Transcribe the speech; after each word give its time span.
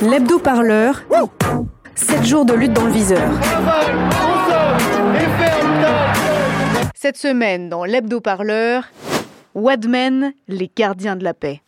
L'hebdo-parleur. 0.00 1.02
7 1.96 2.24
jours 2.24 2.44
de 2.44 2.54
lutte 2.54 2.74
dans 2.74 2.84
le 2.84 2.92
viseur. 2.92 3.28
Cette 6.94 7.16
semaine, 7.16 7.68
dans 7.68 7.84
l'hebdo-parleur, 7.84 8.84
Wadmen, 9.56 10.32
les 10.46 10.70
gardiens 10.76 11.16
de 11.16 11.24
la 11.24 11.34
paix. 11.34 11.60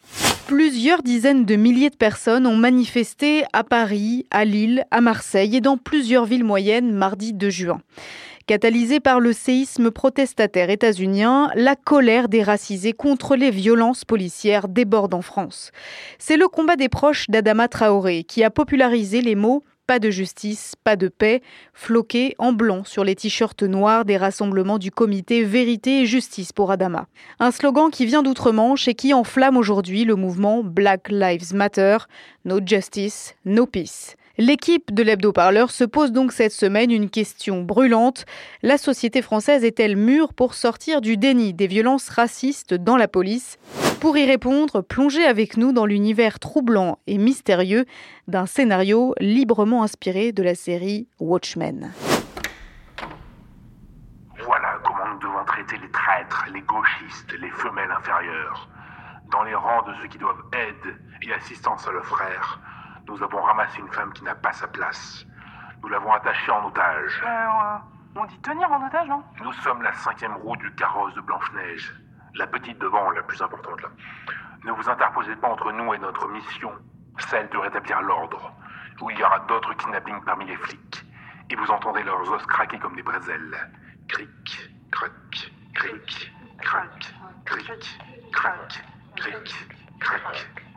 Plusieurs 0.47 1.03
dizaines 1.03 1.45
de 1.45 1.57
milliers 1.57 1.91
de 1.91 1.97
personnes 1.97 2.47
ont 2.47 2.57
manifesté 2.57 3.43
à 3.53 3.65
Paris, 3.65 4.25
à 4.31 4.45
Lille, 4.45 4.85
à 4.93 5.01
Marseille 5.01 5.57
et 5.57 5.61
dans 5.61 5.77
plusieurs 5.77 6.27
villes 6.27 6.45
moyennes 6.45 6.93
mardi 6.93 7.33
2 7.33 7.51
juin. 7.51 7.81
Catalysée 8.47 9.01
par 9.01 9.21
le 9.21 9.33
séisme 9.33 9.91
protestataire 9.91 10.71
états-unien, 10.71 11.51
la 11.55 11.77
colère 11.77 12.29
des 12.29 12.43
racisés 12.43 12.93
contre 12.93 13.37
les 13.37 13.51
violences 13.51 14.05
policières 14.05 14.69
déborde 14.69 15.15
en 15.15 15.23
France. 15.23 15.71
C'est 16.19 16.37
le 16.37 16.49
combat 16.49 16.77
des 16.77 16.89
proches 16.89 17.31
d'Adama 17.31 17.69
Traoré 17.69 18.25
qui 18.25 18.43
a 18.43 18.51
popularisé 18.51 19.21
les 19.21 19.35
mots 19.35 19.63
pas 19.91 19.99
de 19.99 20.11
justice, 20.11 20.75
pas 20.85 20.95
de 20.95 21.09
paix, 21.09 21.43
floqués 21.75 22.37
en 22.39 22.53
blanc 22.53 22.85
sur 22.85 23.03
les 23.03 23.17
t-shirts 23.17 23.65
noirs 23.65 24.05
des 24.05 24.17
rassemblements 24.17 24.79
du 24.79 24.93
comité 24.93 25.43
Vérité 25.43 26.03
et 26.03 26.07
Justice 26.07 26.53
pour 26.53 26.71
Adama. 26.71 27.09
Un 27.41 27.51
slogan 27.51 27.91
qui 27.91 28.07
vient 28.07 28.23
d'outre-Manche 28.23 28.87
et 28.87 28.95
qui 28.95 29.13
enflamme 29.13 29.57
aujourd'hui 29.57 30.05
le 30.05 30.15
mouvement 30.15 30.63
Black 30.63 31.09
Lives 31.09 31.57
Matter, 31.57 31.99
No 32.45 32.61
Justice, 32.65 33.35
No 33.45 33.67
Peace. 33.67 34.15
L'équipe 34.41 34.95
de 34.95 35.03
l'hebdo-parleur 35.03 35.71
se 35.71 35.85
pose 35.85 36.13
donc 36.13 36.33
cette 36.33 36.53
semaine 36.53 36.91
une 36.91 37.11
question 37.11 37.61
brûlante. 37.61 38.25
La 38.63 38.79
société 38.79 39.21
française 39.21 39.65
est-elle 39.65 39.97
mûre 39.97 40.33
pour 40.33 40.55
sortir 40.55 41.03
du 41.03 41.19
déni 41.19 41.53
des 41.53 41.67
violences 41.67 42.09
racistes 42.09 42.73
dans 42.73 42.97
la 42.97 43.07
police? 43.07 43.59
Pour 44.01 44.17
y 44.17 44.25
répondre, 44.25 44.81
plongez 44.81 45.27
avec 45.27 45.59
nous 45.59 45.73
dans 45.73 45.85
l'univers 45.85 46.39
troublant 46.39 47.01
et 47.07 47.19
mystérieux 47.19 47.85
d'un 48.29 48.47
scénario 48.47 49.15
librement 49.21 49.83
inspiré 49.83 50.33
de 50.33 50.43
la 50.43 50.55
série 50.55 51.07
Watchmen. 51.19 51.93
Voilà 54.43 54.79
comment 54.83 55.13
nous 55.13 55.21
devons 55.21 55.45
traiter 55.45 55.77
les 55.83 55.91
traîtres, 55.91 56.47
les 56.55 56.63
gauchistes, 56.63 57.35
les 57.43 57.51
femelles 57.51 57.93
inférieures. 57.95 58.71
Dans 59.31 59.43
les 59.43 59.55
rangs 59.55 59.83
de 59.83 59.93
ceux 60.01 60.09
qui 60.09 60.17
doivent 60.17 60.45
aide 60.55 60.97
et 61.29 61.35
assistance 61.35 61.87
à 61.87 61.93
leurs 61.93 62.07
frères, 62.07 62.59
nous 63.09 63.23
avons 63.23 63.43
ramassé 63.43 63.79
une 63.79 63.93
femme 63.93 64.13
qui 64.13 64.25
n'a 64.25 64.35
pas 64.35 64.53
sa 64.53 64.69
place. 64.69 65.25
Nous 65.83 65.89
l'avons 65.89 66.13
attachée 66.13 66.51
en 66.51 66.67
otage. 66.67 67.23
Euh, 67.25 67.79
on 68.17 68.25
dit 68.27 68.39
tenir 68.41 68.71
en 68.71 68.87
otage, 68.87 69.09
non 69.09 69.23
Nous 69.43 69.53
sommes 69.55 69.83
la 69.83 69.93
cinquième 69.93 70.35
roue 70.37 70.57
du 70.57 70.73
carrosse 70.75 71.15
de 71.15 71.21
Blanche-Neige. 71.21 71.95
La 72.35 72.47
petite 72.47 72.79
devant, 72.79 73.11
la 73.11 73.23
plus 73.23 73.41
importante 73.41 73.81
là. 73.83 73.89
Ne 74.65 74.73
vous 74.73 74.89
interposez 74.89 75.35
pas 75.37 75.49
entre 75.49 75.73
nous 75.73 75.95
et 75.95 75.99
notre 75.99 76.29
mission, 76.29 76.73
celle 77.19 77.49
de 77.49 77.57
rétablir 77.57 78.03
l'ordre, 78.03 78.53
où 79.01 79.11
il 79.11 79.19
y 79.19 79.25
aura 79.25 79.41
d'autres 79.41 79.75
kidnappings 79.75 80.23
parmi 80.25 80.45
les 80.45 80.57
flics. 80.57 81.05
Et 81.49 81.57
vous 81.57 81.71
entendrez 81.71 82.03
leurs 82.03 82.31
os 82.31 82.45
craquer 82.47 82.79
comme 82.79 82.95
des 82.95 83.03
bréselles. 83.03 83.71
Cric, 84.09 84.71
crac, 84.91 85.53
cric, 85.75 86.33
crac, 86.61 87.15
cric, 87.45 88.01
crac, 88.33 88.85
cric, 89.17 89.69
crac, 89.99 90.23
cric. 90.33 90.70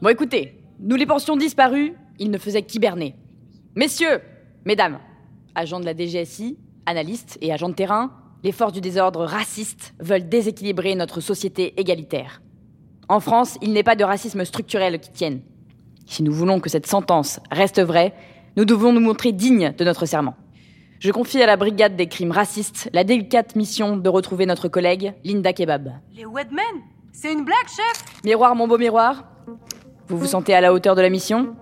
Bon 0.00 0.08
écoutez, 0.08 0.58
nous 0.80 0.96
les 0.96 1.06
pensions 1.06 1.36
disparus, 1.36 1.92
ils 2.18 2.30
ne 2.30 2.38
faisaient 2.38 2.62
qu'hiberner. 2.62 3.14
Messieurs, 3.74 4.20
mesdames, 4.64 4.98
agents 5.54 5.80
de 5.80 5.84
la 5.84 5.94
DGSI, 5.94 6.58
analystes 6.86 7.38
et 7.40 7.52
agents 7.52 7.68
de 7.68 7.74
terrain, 7.74 8.12
les 8.42 8.52
forces 8.52 8.72
du 8.72 8.80
désordre 8.80 9.24
racistes 9.24 9.94
veulent 10.00 10.28
déséquilibrer 10.28 10.94
notre 10.94 11.20
société 11.20 11.78
égalitaire. 11.80 12.42
En 13.08 13.20
France, 13.20 13.58
il 13.62 13.72
n'est 13.72 13.82
pas 13.82 13.96
de 13.96 14.04
racisme 14.04 14.44
structurel 14.44 15.00
qui 15.00 15.10
tienne. 15.10 15.40
Si 16.06 16.22
nous 16.22 16.32
voulons 16.32 16.60
que 16.60 16.70
cette 16.70 16.86
sentence 16.86 17.40
reste 17.50 17.80
vraie, 17.82 18.14
nous 18.56 18.64
devons 18.64 18.92
nous 18.92 19.00
montrer 19.00 19.32
dignes 19.32 19.72
de 19.76 19.84
notre 19.84 20.06
serment. 20.06 20.36
Je 21.04 21.12
confie 21.12 21.42
à 21.42 21.46
la 21.46 21.58
brigade 21.58 21.96
des 21.96 22.06
crimes 22.06 22.30
racistes 22.30 22.88
la 22.94 23.04
délicate 23.04 23.56
mission 23.56 23.98
de 23.98 24.08
retrouver 24.08 24.46
notre 24.46 24.68
collègue 24.68 25.12
Linda 25.22 25.52
Kebab. 25.52 25.92
Les 26.16 26.24
Wedmen 26.24 26.64
C'est 27.12 27.30
une 27.30 27.44
blague, 27.44 27.68
chef? 27.68 28.02
Miroir, 28.24 28.56
mon 28.56 28.66
beau 28.66 28.78
miroir. 28.78 29.24
Vous 30.08 30.16
vous 30.16 30.24
sentez 30.24 30.54
à 30.54 30.62
la 30.62 30.72
hauteur 30.72 30.94
de 30.94 31.02
la 31.02 31.10
mission? 31.10 31.56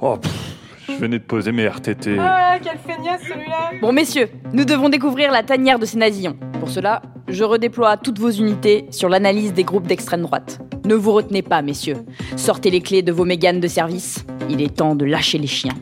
Oh, 0.00 0.16
pff, 0.16 0.56
je 0.88 0.94
venais 0.94 1.20
de 1.20 1.24
poser 1.24 1.52
mes 1.52 1.68
RTT. 1.68 2.16
Ah, 2.18 2.58
quel 2.60 2.78
feignasse 2.78 3.22
celui-là 3.22 3.70
Bon, 3.80 3.92
messieurs, 3.92 4.28
nous 4.52 4.64
devons 4.64 4.88
découvrir 4.88 5.30
la 5.30 5.44
tanière 5.44 5.78
de 5.78 5.86
ces 5.86 5.98
nazillons. 5.98 6.36
Pour 6.58 6.70
cela, 6.70 7.00
je 7.28 7.44
redéploie 7.44 7.96
toutes 7.96 8.18
vos 8.18 8.30
unités 8.30 8.86
sur 8.90 9.08
l'analyse 9.08 9.52
des 9.52 9.62
groupes 9.62 9.86
d'extrême 9.86 10.22
droite. 10.22 10.58
Ne 10.84 10.96
vous 10.96 11.12
retenez 11.12 11.42
pas, 11.42 11.62
messieurs. 11.62 11.98
Sortez 12.34 12.70
les 12.70 12.80
clés 12.80 13.02
de 13.02 13.12
vos 13.12 13.24
méganes 13.24 13.60
de 13.60 13.68
service. 13.68 14.26
Il 14.50 14.62
est 14.62 14.78
temps 14.78 14.96
de 14.96 15.04
lâcher 15.04 15.38
les 15.38 15.46
chiens. 15.46 15.74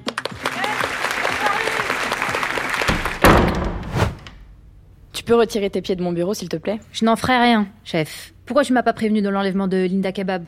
Peux 5.26 5.34
retirer 5.34 5.68
tes 5.68 5.82
pieds 5.82 5.96
de 5.96 6.02
mon 6.02 6.12
bureau, 6.12 6.32
s'il 6.32 6.48
te 6.48 6.56
plaît? 6.56 6.78
Je 6.92 7.04
n'en 7.04 7.16
ferai 7.16 7.36
rien, 7.36 7.66
chef. 7.84 8.32
Pourquoi 8.46 8.64
tu 8.64 8.72
m'as 8.72 8.82
pas 8.82 8.92
prévenu 8.92 9.20
de 9.20 9.28
l'enlèvement 9.28 9.66
de 9.66 9.76
Linda 9.76 10.12
Kebab? 10.12 10.44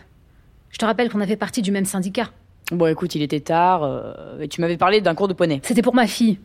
Je 0.71 0.79
te 0.79 0.85
rappelle 0.85 1.11
qu'on 1.11 1.21
avait 1.21 1.37
partie 1.37 1.63
du 1.63 1.73
même 1.73 1.85
syndicat. 1.85 2.31
Bon, 2.71 2.87
écoute, 2.87 3.15
il 3.15 3.23
était 3.23 3.41
tard, 3.41 3.83
euh, 3.83 4.41
et 4.41 4.49
tu 4.49 4.61
m'avais 4.61 4.77
parlé 4.77 5.01
d'un 5.01 5.15
cours 5.15 5.29
de 5.29 5.35
poney. 5.35 5.61
C'était 5.65 5.83
pour 5.83 5.95
ma 5.95 6.07
fille. 6.07 6.39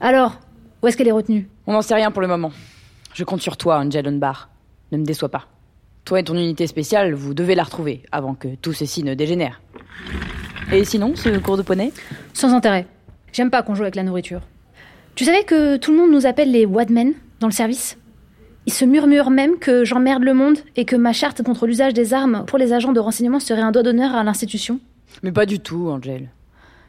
Alors, 0.00 0.40
où 0.82 0.88
est-ce 0.88 0.96
qu'elle 0.96 1.08
est 1.08 1.12
retenue? 1.12 1.48
On 1.66 1.72
n'en 1.72 1.82
sait 1.82 1.94
rien 1.94 2.10
pour 2.10 2.20
le 2.20 2.28
moment. 2.28 2.50
Je 3.14 3.22
compte 3.24 3.42
sur 3.42 3.56
toi, 3.56 3.78
Angel 3.78 4.06
Unbar. 4.08 4.50
Ne 4.90 4.98
me 4.98 5.04
déçois 5.04 5.28
pas. 5.28 5.46
Toi 6.04 6.20
et 6.20 6.24
ton 6.24 6.34
unité 6.34 6.66
spéciale, 6.66 7.14
vous 7.14 7.32
devez 7.32 7.54
la 7.54 7.62
retrouver 7.62 8.02
avant 8.10 8.34
que 8.34 8.48
tout 8.56 8.72
ceci 8.72 9.04
ne 9.04 9.14
dégénère. 9.14 9.60
Et 10.72 10.84
sinon, 10.84 11.14
ce 11.14 11.38
cours 11.38 11.56
de 11.56 11.62
poney? 11.62 11.92
Sans 12.32 12.52
intérêt. 12.52 12.86
J'aime 13.32 13.50
pas 13.50 13.62
qu'on 13.62 13.74
joue 13.74 13.82
avec 13.82 13.94
la 13.94 14.02
nourriture. 14.02 14.40
Tu 15.14 15.24
savais 15.24 15.44
que 15.44 15.76
tout 15.76 15.92
le 15.92 15.98
monde 15.98 16.10
nous 16.10 16.26
appelle 16.26 16.50
les 16.50 16.66
Wadmen? 16.66 17.12
Dans 17.42 17.48
le 17.48 17.52
service 17.52 17.98
Ils 18.66 18.72
se 18.72 18.84
murmurent 18.86 19.30
même 19.30 19.58
que 19.58 19.84
j'emmerde 19.84 20.22
le 20.22 20.32
monde 20.32 20.58
et 20.76 20.84
que 20.86 20.96
ma 20.96 21.12
charte 21.12 21.42
contre 21.42 21.66
l'usage 21.66 21.92
des 21.92 22.14
armes 22.14 22.44
pour 22.46 22.56
les 22.58 22.72
agents 22.72 22.92
de 22.92 23.00
renseignement 23.00 23.40
serait 23.40 23.60
un 23.60 23.72
doigt 23.72 23.82
d'honneur 23.82 24.14
à 24.14 24.24
l'institution. 24.24 24.80
Mais 25.22 25.32
pas 25.32 25.44
du 25.44 25.60
tout, 25.60 25.88
Angel. 25.90 26.30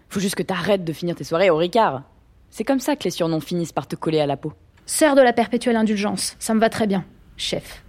Faut 0.10 0.20
juste 0.20 0.36
que 0.36 0.44
t'arrêtes 0.44 0.86
de 0.86 0.94
finir 0.94 1.16
tes 1.16 1.24
soirées 1.24 1.50
au 1.50 1.58
Ricard. 1.58 2.04
C'est 2.52 2.64
comme 2.64 2.80
ça 2.80 2.96
que 2.96 3.04
les 3.04 3.10
surnoms 3.10 3.40
finissent 3.42 3.72
par 3.74 3.88
te 3.88 3.96
coller 3.96 4.20
à 4.22 4.28
la 4.28 4.38
peau. 4.38 4.54
Sœur 4.86 5.16
de 5.16 5.22
la 5.22 5.34
perpétuelle 5.34 5.76
indulgence, 5.76 6.36
ça 6.40 6.54
me 6.54 6.60
va 6.60 6.70
très 6.70 6.86
bien, 6.88 7.04
chef. 7.36 7.84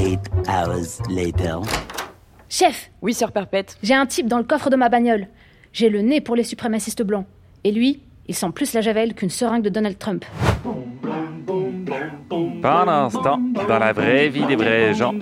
Eight 0.00 0.20
hours 0.48 1.00
later. 1.08 1.60
Chef, 2.48 2.90
Oui, 3.02 3.14
sœur 3.14 3.30
Perpète. 3.32 3.76
j'ai 3.82 3.94
un 3.94 4.06
type 4.06 4.26
dans 4.26 4.38
le 4.38 4.44
coffre 4.44 4.70
de 4.70 4.76
ma 4.76 4.88
bagnole. 4.88 5.28
J'ai 5.72 5.88
le 5.88 6.00
nez 6.00 6.20
pour 6.20 6.34
les 6.34 6.44
suprémacistes 6.44 7.02
blancs. 7.02 7.26
Et 7.64 7.70
lui, 7.72 8.02
il 8.26 8.34
sent 8.34 8.50
plus 8.54 8.72
la 8.72 8.80
javel 8.80 9.14
qu'une 9.14 9.30
seringue 9.30 9.62
de 9.62 9.68
Donald 9.68 9.98
Trump. 9.98 10.24
Pendant 12.62 13.10
ce 13.10 13.18
temps, 13.18 13.40
dans 13.68 13.78
la 13.78 13.92
vraie 13.92 14.28
vie 14.28 14.44
des 14.46 14.56
vrais 14.56 14.94
gens. 14.94 15.14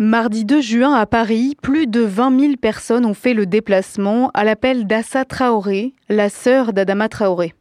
Mardi 0.00 0.44
2 0.44 0.60
juin 0.60 0.94
à 0.94 1.06
Paris, 1.06 1.56
plus 1.60 1.88
de 1.88 2.00
20 2.00 2.40
000 2.40 2.52
personnes 2.60 3.04
ont 3.04 3.14
fait 3.14 3.34
le 3.34 3.46
déplacement 3.46 4.30
à 4.32 4.44
l'appel 4.44 4.86
d'Assa 4.86 5.24
Traoré, 5.24 5.92
la 6.08 6.28
sœur 6.28 6.72
d'Adama 6.72 7.08
Traoré. 7.08 7.52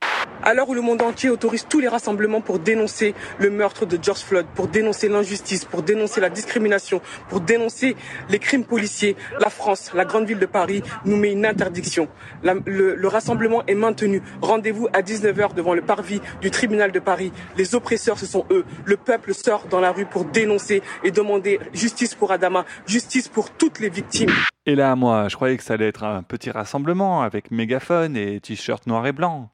À 0.48 0.54
l'heure 0.54 0.70
où 0.70 0.74
le 0.74 0.80
monde 0.80 1.02
entier 1.02 1.30
autorise 1.30 1.66
tous 1.68 1.82
les 1.82 1.90
rassemblements 1.90 2.40
pour 2.40 2.60
dénoncer 2.60 3.16
le 3.38 3.50
meurtre 3.50 3.86
de 3.86 4.00
George 4.02 4.22
Floyd, 4.22 4.46
pour 4.56 4.70
dénoncer 4.70 5.10
l'injustice, 5.10 5.66
pour 5.66 5.84
dénoncer 5.84 6.22
la 6.22 6.30
discrimination, 6.30 7.02
pour 7.28 7.42
dénoncer 7.42 7.98
les 8.30 8.40
crimes 8.40 8.64
policiers, 8.64 9.18
la 9.42 9.50
France, 9.50 9.92
la 9.94 10.06
grande 10.06 10.26
ville 10.26 10.40
de 10.40 10.46
Paris, 10.46 10.84
nous 11.04 11.18
met 11.18 11.34
une 11.34 11.46
interdiction. 11.46 12.08
Le, 12.44 12.96
le 12.96 13.08
rassemblement 13.10 13.66
est 13.66 13.76
maintenu. 13.76 14.22
Rendez-vous 14.42 14.88
à 14.94 15.02
19h 15.02 15.54
devant 15.54 15.74
le 15.74 15.82
parvis 15.82 16.22
du 16.40 16.50
tribunal 16.50 16.94
de 16.94 17.00
Paris. 17.00 17.34
Les 17.58 17.76
oppresseurs, 17.76 18.18
ce 18.18 18.26
sont 18.26 18.46
eux. 18.50 18.64
Le 18.86 18.96
peuple 18.96 19.34
sort 19.34 19.66
dans 19.70 19.82
la 19.82 19.92
rue 19.92 20.06
pour 20.06 20.24
dénoncer 20.24 20.82
et 21.04 21.12
demander 21.12 21.60
justice 21.74 22.16
pour 22.16 22.32
Adama, 22.32 22.64
justice 22.86 23.28
pour 23.28 23.50
toutes 23.50 23.82
les 23.82 23.90
victimes. 23.90 24.32
Et 24.66 24.76
là, 24.76 24.96
moi, 24.96 25.28
je 25.28 25.36
croyais 25.36 25.58
que 25.58 25.64
ça 25.64 25.74
allait 25.74 25.90
être 25.90 26.06
un 26.06 26.24
petit 26.24 26.52
rassemblement 26.52 27.22
avec 27.22 27.52
mégaphone 27.52 28.16
et 28.16 28.40
t-shirt 28.40 28.88
noir 28.88 29.06
et 29.08 29.12
blanc. 29.12 29.50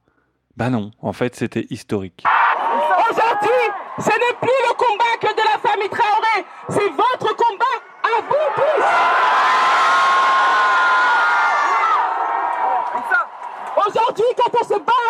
Bah 0.55 0.69
non, 0.69 0.91
en 1.01 1.13
fait, 1.13 1.35
c'était 1.35 1.65
historique. 1.71 2.23
Aujourd'hui, 3.09 3.63
ce 3.97 4.09
n'est 4.09 4.37
plus 4.39 4.59
le 4.67 4.73
combat 4.75 5.17
que 5.19 5.33
de 5.33 5.41
la 5.41 5.57
famille 5.67 5.89
Traoré, 5.89 6.45
c'est 6.69 6.89
votre 6.89 7.35
combat 7.35 7.75
à 8.03 8.21
vous 8.21 8.53
tous. 8.55 8.83
Aujourd'hui, 13.87 14.25
quand 14.37 14.51
on 14.61 14.63
se 14.63 14.79
bat 14.79 15.07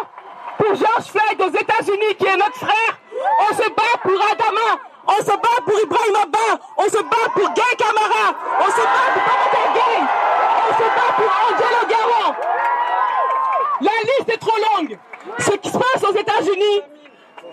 pour 0.57 0.75
George 0.75 1.05
Floyd 1.11 1.41
aux 1.41 1.57
États-Unis, 1.59 2.15
qui 2.17 2.25
est 2.25 2.37
notre 2.37 2.55
frère. 2.55 2.97
On 3.39 3.53
se 3.53 3.69
bat 3.69 3.97
pour 4.01 4.13
Adama. 4.31 4.79
On 5.07 5.21
se 5.21 5.31
bat 5.31 5.59
pour 5.65 5.77
Ibrahim 5.77 6.15
Abba. 6.23 6.63
On 6.77 6.83
se 6.83 7.03
bat 7.03 7.29
pour 7.33 7.53
Gay 7.53 7.75
Camara. 7.77 8.33
On 8.61 8.71
se 8.71 8.81
bat 8.81 9.11
pour 9.13 9.23
Pamela 9.23 9.73
Gay. 9.73 9.99
On 10.69 10.73
se 10.73 10.87
bat 10.87 11.11
pour 11.17 11.29
Angelo 11.49 11.83
Garro. 11.89 12.33
La 13.81 13.91
liste 14.03 14.29
est 14.29 14.37
trop 14.37 14.57
longue. 14.75 14.97
Ce 15.39 15.51
qui 15.51 15.69
se 15.69 15.77
passe 15.77 16.03
aux 16.03 16.15
États-Unis 16.15 16.81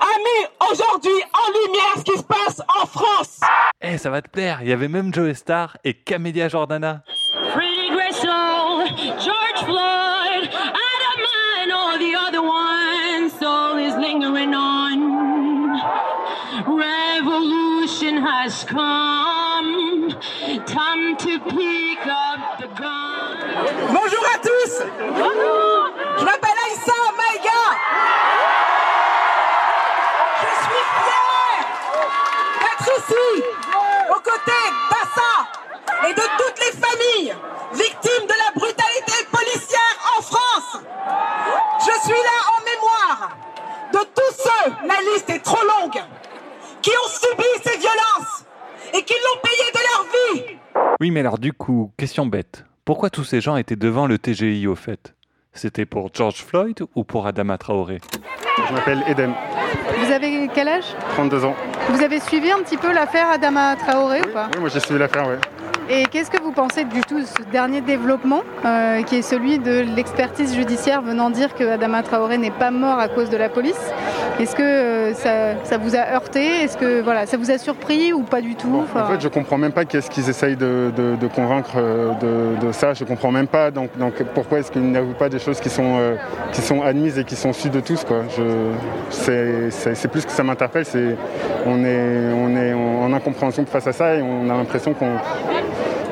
a 0.00 0.18
mis 0.18 0.70
aujourd'hui 0.70 1.22
en 1.34 1.66
lumière 1.66 1.94
ce 1.96 2.02
qui 2.02 2.18
se 2.18 2.22
passe 2.22 2.60
en 2.80 2.86
France. 2.86 3.40
Eh, 3.80 3.98
ça 3.98 4.10
va 4.10 4.22
te 4.22 4.28
plaire, 4.28 4.58
il 4.62 4.68
y 4.68 4.72
avait 4.72 4.88
même 4.88 5.12
Joe 5.12 5.34
Star 5.36 5.76
et 5.84 5.94
Camélia 5.94 6.48
Jordana. 6.48 7.02
Gressel, 7.90 8.86
George 9.18 9.64
Floyd, 9.64 10.48
Adama, 10.50 11.36
and 11.62 11.72
all 11.72 11.98
the 11.98 12.14
other 12.14 12.42
ones. 12.42 13.32
Soul 13.38 13.78
is 13.78 13.94
lingering 13.96 14.54
on. 14.54 15.78
Revolution 16.66 18.22
has 18.22 18.64
come. 18.64 20.10
Time 20.66 21.16
to 21.16 21.38
pick 21.50 22.06
up 22.06 22.58
the 22.58 22.68
gun. 22.80 23.36
Bonjour 23.88 24.24
à 24.34 24.38
tous. 24.38 24.82
Je 26.18 26.24
m'appelle 26.24 26.58
Aïssa 26.66 26.92
Maïga. 27.16 27.62
Je 30.40 30.50
suis 30.62 30.84
fière 31.00 31.64
d'être 32.60 32.88
ici, 32.98 33.28
aux 34.10 34.20
côtés 34.20 34.66
d'Assa 34.90 35.32
et 36.08 36.12
de 36.14 36.26
toutes 36.38 36.58
les 36.58 36.72
familles 36.72 37.34
victimes 37.72 38.26
de 38.26 38.34
la 38.34 38.50
brutalité 38.54 39.24
policière 39.30 39.96
en 40.18 40.22
France. 40.22 40.78
Je 41.78 41.94
suis 42.02 42.22
là 42.22 42.38
en 42.56 42.60
mémoire 42.64 43.30
de 43.92 43.98
tous 43.98 44.34
ceux, 44.42 44.72
la 44.86 45.00
liste 45.12 45.30
est 45.30 45.42
trop 45.44 45.62
longue, 45.64 46.02
qui 46.82 46.90
ont 46.90 47.08
subi 47.08 47.48
ces 47.64 47.78
violences 47.78 48.44
et 48.92 49.02
qui 49.04 49.14
l'ont 49.14 49.40
payé 49.42 49.70
de 49.72 49.80
leur 49.88 50.02
vie. 50.12 50.58
Oui, 51.10 51.14
mais 51.14 51.20
alors 51.22 51.40
du 51.40 51.52
coup, 51.52 51.90
question 51.96 52.24
bête. 52.24 52.64
Pourquoi 52.84 53.10
tous 53.10 53.24
ces 53.24 53.40
gens 53.40 53.56
étaient 53.56 53.74
devant 53.74 54.06
le 54.06 54.16
TGI 54.16 54.68
au 54.68 54.76
fait? 54.76 55.16
C'était 55.52 55.84
pour 55.84 56.10
George 56.14 56.36
Floyd 56.36 56.84
ou 56.94 57.02
pour 57.02 57.26
Adama 57.26 57.58
Traoré? 57.58 58.00
Je 58.68 58.72
m'appelle 58.72 59.02
Eden, 59.08 59.32
Vous 59.98 60.12
avez 60.12 60.48
quel 60.54 60.68
âge? 60.68 60.84
32 61.14 61.44
ans. 61.46 61.56
Vous 61.88 62.00
avez 62.00 62.20
suivi 62.20 62.52
un 62.52 62.58
petit 62.58 62.76
peu 62.76 62.92
l'affaire 62.92 63.28
Adama 63.28 63.74
Traoré 63.74 64.20
ou 64.20 64.32
pas? 64.32 64.50
Oui, 64.54 64.60
moi 64.60 64.68
j'ai 64.68 64.78
suivi 64.78 65.00
l'affaire, 65.00 65.26
ouais. 65.26 65.38
Et 65.92 66.04
qu'est-ce 66.04 66.30
que 66.30 66.40
vous 66.40 66.52
pensez 66.52 66.84
du 66.84 67.00
tout 67.00 67.18
de 67.18 67.24
ce 67.26 67.42
dernier 67.50 67.80
développement, 67.80 68.42
euh, 68.64 69.02
qui 69.02 69.16
est 69.16 69.22
celui 69.22 69.58
de 69.58 69.80
l'expertise 69.80 70.54
judiciaire 70.54 71.02
venant 71.02 71.30
dire 71.30 71.52
que 71.56 71.64
Adama 71.64 72.04
Traoré 72.04 72.38
n'est 72.38 72.52
pas 72.52 72.70
mort 72.70 73.00
à 73.00 73.08
cause 73.08 73.28
de 73.28 73.36
la 73.36 73.48
police? 73.48 73.74
Est-ce 74.38 74.54
que 74.54 74.62
euh, 74.62 75.14
ça, 75.14 75.56
ça 75.64 75.78
vous 75.78 75.96
a 75.96 76.12
heurté? 76.14 76.44
Est-ce 76.62 76.76
que 76.76 77.00
voilà, 77.02 77.26
ça 77.26 77.36
vous 77.36 77.50
a 77.50 77.58
surpris 77.58 78.12
ou 78.12 78.22
pas 78.22 78.40
du 78.40 78.54
tout? 78.54 78.84
En 78.94 79.04
fait, 79.06 79.20
je 79.20 79.26
comprends 79.26 79.58
même 79.58 79.72
pas 79.72 79.84
qu'est-ce 79.84 80.08
qu'ils 80.10 80.28
essayent 80.30 80.54
de, 80.56 80.92
de- 80.96 81.16
de 81.16 81.26
convaincre 81.26 81.72
euh, 81.76 82.12
de, 82.20 82.66
de 82.68 82.70
ça. 82.72 82.94
Je 82.94 83.02
comprends 83.02 83.32
même 83.32 83.48
pas. 83.48 83.72
Donc, 83.72 83.90
donc 83.98 84.22
pourquoi 84.32 84.60
est-ce 84.60 84.70
qu'ils 84.70 84.88
n'avouent 84.92 85.14
pas 85.14 85.28
des 85.28 85.40
choses 85.40 85.58
qui 85.58 85.70
sont, 85.70 85.98
euh, 85.98 86.14
qui 86.52 86.60
sont 86.60 86.82
admises 86.82 87.18
et 87.18 87.24
qui 87.24 87.34
sont 87.34 87.52
sues 87.52 87.68
de 87.68 87.80
tous, 87.80 88.04
quoi? 88.04 88.18
Je, 88.36 88.42
c'est, 89.10 89.70
c'est- 89.72 89.96
c'est 89.96 90.08
plus 90.08 90.24
que 90.24 90.30
ça 90.30 90.44
m'interpelle. 90.44 90.84
C'est, 90.84 91.16
on 91.66 91.84
est, 91.84 92.32
on 92.32 92.56
est 92.56 92.72
en 92.74 93.12
incompréhension 93.12 93.66
face 93.66 93.88
à 93.88 93.92
ça 93.92 94.14
et 94.14 94.22
on 94.22 94.48
a 94.48 94.54
l'impression 94.56 94.94
qu'on, 94.94 95.16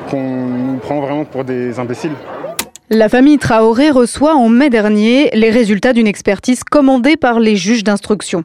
qu'on 0.09 0.47
nous 0.47 0.77
prend 0.77 0.99
vraiment 1.01 1.25
pour 1.25 1.43
des 1.43 1.79
imbéciles. 1.79 2.15
La 2.91 3.07
famille 3.07 3.37
Traoré 3.37 3.91
reçoit 3.91 4.33
en 4.33 4.49
mai 4.49 4.71
dernier 4.71 5.29
les 5.35 5.51
résultats 5.51 5.93
d'une 5.93 6.07
expertise 6.07 6.63
commandée 6.63 7.17
par 7.17 7.39
les 7.39 7.55
juges 7.55 7.83
d'instruction. 7.83 8.41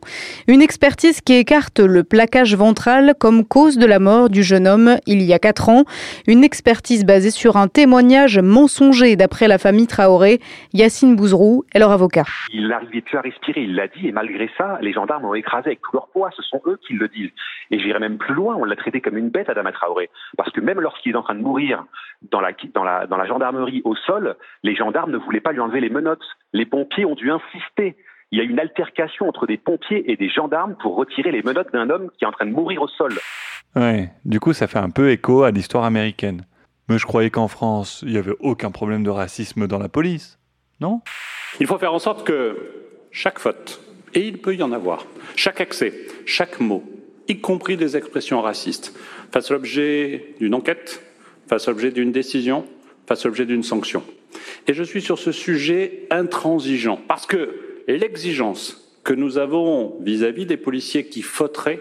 Une 0.48 0.60
expertise 0.60 1.22
qui 1.22 1.32
écarte 1.32 1.80
le 1.80 2.04
plaquage 2.04 2.54
ventral 2.54 3.14
comme 3.18 3.46
cause 3.46 3.78
de 3.78 3.86
la 3.86 3.98
mort 3.98 4.28
du 4.28 4.42
jeune 4.42 4.68
homme 4.68 4.96
il 5.06 5.22
y 5.22 5.32
a 5.32 5.38
quatre 5.38 5.70
ans. 5.70 5.84
Une 6.26 6.44
expertise 6.44 7.06
basée 7.06 7.30
sur 7.30 7.56
un 7.56 7.68
témoignage 7.68 8.38
mensonger 8.38 9.16
d'après 9.16 9.48
la 9.48 9.56
famille 9.56 9.86
Traoré. 9.86 10.40
Yacine 10.74 11.16
Bouzrou 11.16 11.64
est 11.74 11.78
leur 11.78 11.92
avocat. 11.92 12.24
Il 12.52 12.68
n'arrivait 12.68 13.00
plus 13.00 13.16
à 13.16 13.22
respirer, 13.22 13.62
il 13.62 13.74
l'a 13.74 13.88
dit, 13.88 14.08
et 14.08 14.12
malgré 14.12 14.50
ça, 14.58 14.76
les 14.82 14.92
gendarmes 14.92 15.22
l'ont 15.22 15.32
écrasé 15.32 15.68
avec 15.68 15.80
tout 15.80 15.92
leur 15.94 16.08
poids. 16.08 16.28
Ce 16.36 16.42
sont 16.42 16.60
eux 16.66 16.78
qui 16.86 16.92
le 16.92 17.08
disent. 17.08 17.32
Et 17.70 17.78
j'irai 17.78 17.98
même 17.98 18.18
plus 18.18 18.34
loin, 18.34 18.56
on 18.56 18.64
l'a 18.64 18.76
traité 18.76 19.00
comme 19.00 19.16
une 19.16 19.30
bête, 19.30 19.48
Adama 19.48 19.72
Traoré. 19.72 20.10
Parce 20.36 20.50
que 20.50 20.60
même 20.60 20.82
lorsqu'il 20.82 21.12
est 21.12 21.16
en 21.16 21.22
train 21.22 21.34
de 21.34 21.40
mourir 21.40 21.86
dans 22.30 22.40
la 22.40 23.26
gendarmerie 23.26 23.80
au 23.84 23.94
sol, 23.96 24.33
les 24.62 24.74
gendarmes 24.74 25.10
ne 25.10 25.18
voulaient 25.18 25.40
pas 25.40 25.52
lui 25.52 25.60
enlever 25.60 25.80
les 25.80 25.90
menottes. 25.90 26.24
Les 26.52 26.66
pompiers 26.66 27.04
ont 27.04 27.14
dû 27.14 27.30
insister. 27.30 27.96
Il 28.30 28.38
y 28.38 28.40
a 28.40 28.44
eu 28.44 28.48
une 28.48 28.58
altercation 28.58 29.28
entre 29.28 29.46
des 29.46 29.58
pompiers 29.58 30.10
et 30.10 30.16
des 30.16 30.28
gendarmes 30.28 30.76
pour 30.80 30.96
retirer 30.96 31.30
les 31.30 31.42
menottes 31.42 31.72
d'un 31.72 31.90
homme 31.90 32.10
qui 32.18 32.24
est 32.24 32.26
en 32.26 32.32
train 32.32 32.46
de 32.46 32.52
mourir 32.52 32.82
au 32.82 32.88
sol. 32.88 33.12
Ouais, 33.76 34.10
du 34.24 34.40
coup, 34.40 34.52
ça 34.52 34.66
fait 34.66 34.78
un 34.78 34.90
peu 34.90 35.10
écho 35.10 35.42
à 35.42 35.50
l'histoire 35.50 35.84
américaine. 35.84 36.44
Mais 36.88 36.98
je 36.98 37.06
croyais 37.06 37.30
qu'en 37.30 37.48
France, 37.48 38.02
il 38.06 38.12
n'y 38.12 38.18
avait 38.18 38.34
aucun 38.40 38.70
problème 38.70 39.04
de 39.04 39.10
racisme 39.10 39.66
dans 39.66 39.78
la 39.78 39.88
police. 39.88 40.38
Non? 40.80 41.00
Il 41.60 41.66
faut 41.66 41.78
faire 41.78 41.94
en 41.94 41.98
sorte 41.98 42.26
que 42.26 42.56
chaque 43.10 43.38
faute, 43.38 43.80
et 44.12 44.26
il 44.26 44.38
peut 44.38 44.54
y 44.54 44.62
en 44.62 44.72
avoir, 44.72 45.06
chaque 45.36 45.60
accès, 45.60 45.94
chaque 46.26 46.60
mot, 46.60 46.84
y 47.28 47.40
compris 47.40 47.76
des 47.76 47.96
expressions 47.96 48.40
racistes, 48.42 48.96
fasse 49.32 49.50
l'objet 49.50 50.34
d'une 50.40 50.54
enquête, 50.54 51.02
fasse 51.48 51.68
l'objet 51.68 51.90
d'une 51.90 52.12
décision, 52.12 52.66
fasse 53.06 53.24
l'objet 53.24 53.46
d'une 53.46 53.62
sanction. 53.62 54.02
Et 54.66 54.74
je 54.74 54.82
suis 54.82 55.02
sur 55.02 55.18
ce 55.18 55.32
sujet 55.32 56.06
intransigeant, 56.10 56.98
parce 57.08 57.26
que 57.26 57.82
l'exigence 57.88 58.80
que 59.02 59.12
nous 59.12 59.38
avons 59.38 59.98
vis-à-vis 60.00 60.46
des 60.46 60.56
policiers 60.56 61.06
qui 61.06 61.22
fauteraient, 61.22 61.80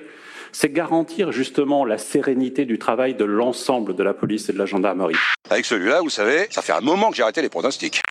c'est 0.51 0.71
garantir 0.71 1.31
justement 1.31 1.83
la 1.85 1.97
sérénité 1.97 2.65
du 2.65 2.77
travail 2.77 3.15
de 3.15 3.25
l'ensemble 3.25 3.95
de 3.95 4.03
la 4.03 4.13
police 4.13 4.49
et 4.49 4.53
de 4.53 4.59
la 4.59 4.65
gendarmerie. 4.65 5.15
Avec 5.49 5.65
celui-là, 5.65 6.01
vous 6.01 6.09
savez, 6.09 6.47
ça 6.51 6.61
fait 6.61 6.73
un 6.73 6.81
moment 6.81 7.09
que 7.09 7.15
j'ai 7.15 7.23
arrêté 7.23 7.41
les 7.41 7.49
pronostics. 7.49 8.01